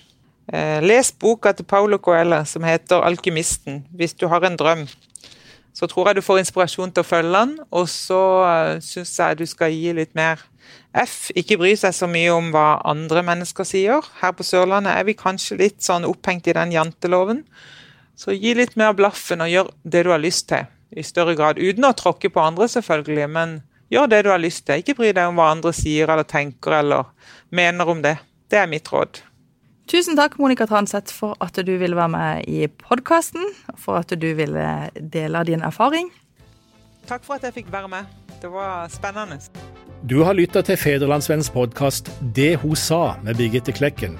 Eh, 0.53 0.79
les 0.83 1.11
boka 1.11 1.51
til 1.51 1.65
Paulo 1.65 1.97
Coella 1.97 2.43
som 2.45 2.63
heter 2.63 3.01
'Alkymisten'. 3.01 3.83
Hvis 3.91 4.13
du 4.13 4.27
har 4.27 4.41
en 4.41 4.57
drøm, 4.57 4.87
så 5.73 5.87
tror 5.87 6.07
jeg 6.07 6.15
du 6.15 6.21
får 6.21 6.39
inspirasjon 6.41 6.91
til 6.91 7.03
å 7.03 7.07
følge 7.07 7.33
den. 7.33 7.59
Og 7.71 7.89
så 7.89 8.21
uh, 8.43 8.79
syns 8.81 9.19
jeg 9.19 9.37
du 9.37 9.45
skal 9.45 9.71
gi 9.71 9.91
litt 9.93 10.15
mer 10.15 10.41
F. 10.97 11.29
Ikke 11.37 11.57
bry 11.57 11.75
seg 11.77 11.93
så 11.93 12.07
mye 12.09 12.31
om 12.33 12.49
hva 12.55 12.81
andre 12.87 13.21
mennesker 13.23 13.67
sier. 13.67 14.01
Her 14.21 14.33
på 14.33 14.43
Sørlandet 14.47 14.95
er 14.95 15.05
vi 15.05 15.13
kanskje 15.13 15.59
litt 15.59 15.85
sånn 15.85 16.07
opphengt 16.09 16.49
i 16.49 16.55
den 16.57 16.73
janteloven. 16.73 17.43
Så 18.17 18.33
gi 18.33 18.55
litt 18.57 18.73
mer 18.79 18.95
blaffen 18.97 19.43
og 19.45 19.51
gjør 19.51 19.69
det 19.83 20.03
du 20.07 20.09
har 20.09 20.23
lyst 20.23 20.47
til, 20.49 20.65
i 20.89 21.05
større 21.05 21.35
grad. 21.37 21.61
Uten 21.61 21.85
å 21.85 21.93
tråkke 21.93 22.31
på 22.33 22.41
andre, 22.41 22.65
selvfølgelig, 22.71 23.29
men 23.29 23.59
Gjør 23.89 24.09
det 24.11 24.23
du 24.25 24.31
har 24.33 24.41
lyst 24.41 24.65
til. 24.67 24.81
Ikke 24.81 24.97
bry 24.97 25.13
deg 25.15 25.29
om 25.29 25.39
hva 25.39 25.51
andre 25.53 25.71
sier 25.75 26.11
eller 26.11 26.27
tenker 26.27 26.79
eller 26.81 27.07
mener 27.55 27.87
om 27.87 28.03
det. 28.03 28.17
Det 28.51 28.59
er 28.59 28.69
mitt 28.71 28.91
råd. 28.91 29.21
Tusen 29.87 30.17
takk, 30.19 30.35
Monica 30.39 30.65
Transeth, 30.67 31.13
for 31.15 31.37
at 31.39 31.55
du 31.55 31.77
ville 31.79 31.95
være 31.95 32.11
med 32.11 32.47
i 32.51 32.67
podkasten. 32.67 33.45
For 33.79 34.01
at 34.01 34.11
du 34.11 34.27
ville 34.35 34.67
dele 34.99 35.43
din 35.47 35.63
erfaring. 35.63 36.11
Takk 37.07 37.23
for 37.23 37.39
at 37.39 37.47
jeg 37.47 37.55
fikk 37.61 37.71
være 37.71 37.87
med. 37.87 38.15
Det 38.41 38.51
var 38.51 38.91
spennende. 38.91 39.39
Du 40.03 40.21
har 40.23 40.35
lytta 40.35 40.61
til 40.61 40.77
Federlandsvennens 40.77 41.49
podkast 41.49 42.11
'Det 42.21 42.59
hun 42.59 42.75
sa' 42.75 43.23
med 43.23 43.35
Birgitte 43.35 43.71
Klekken. 43.71 44.19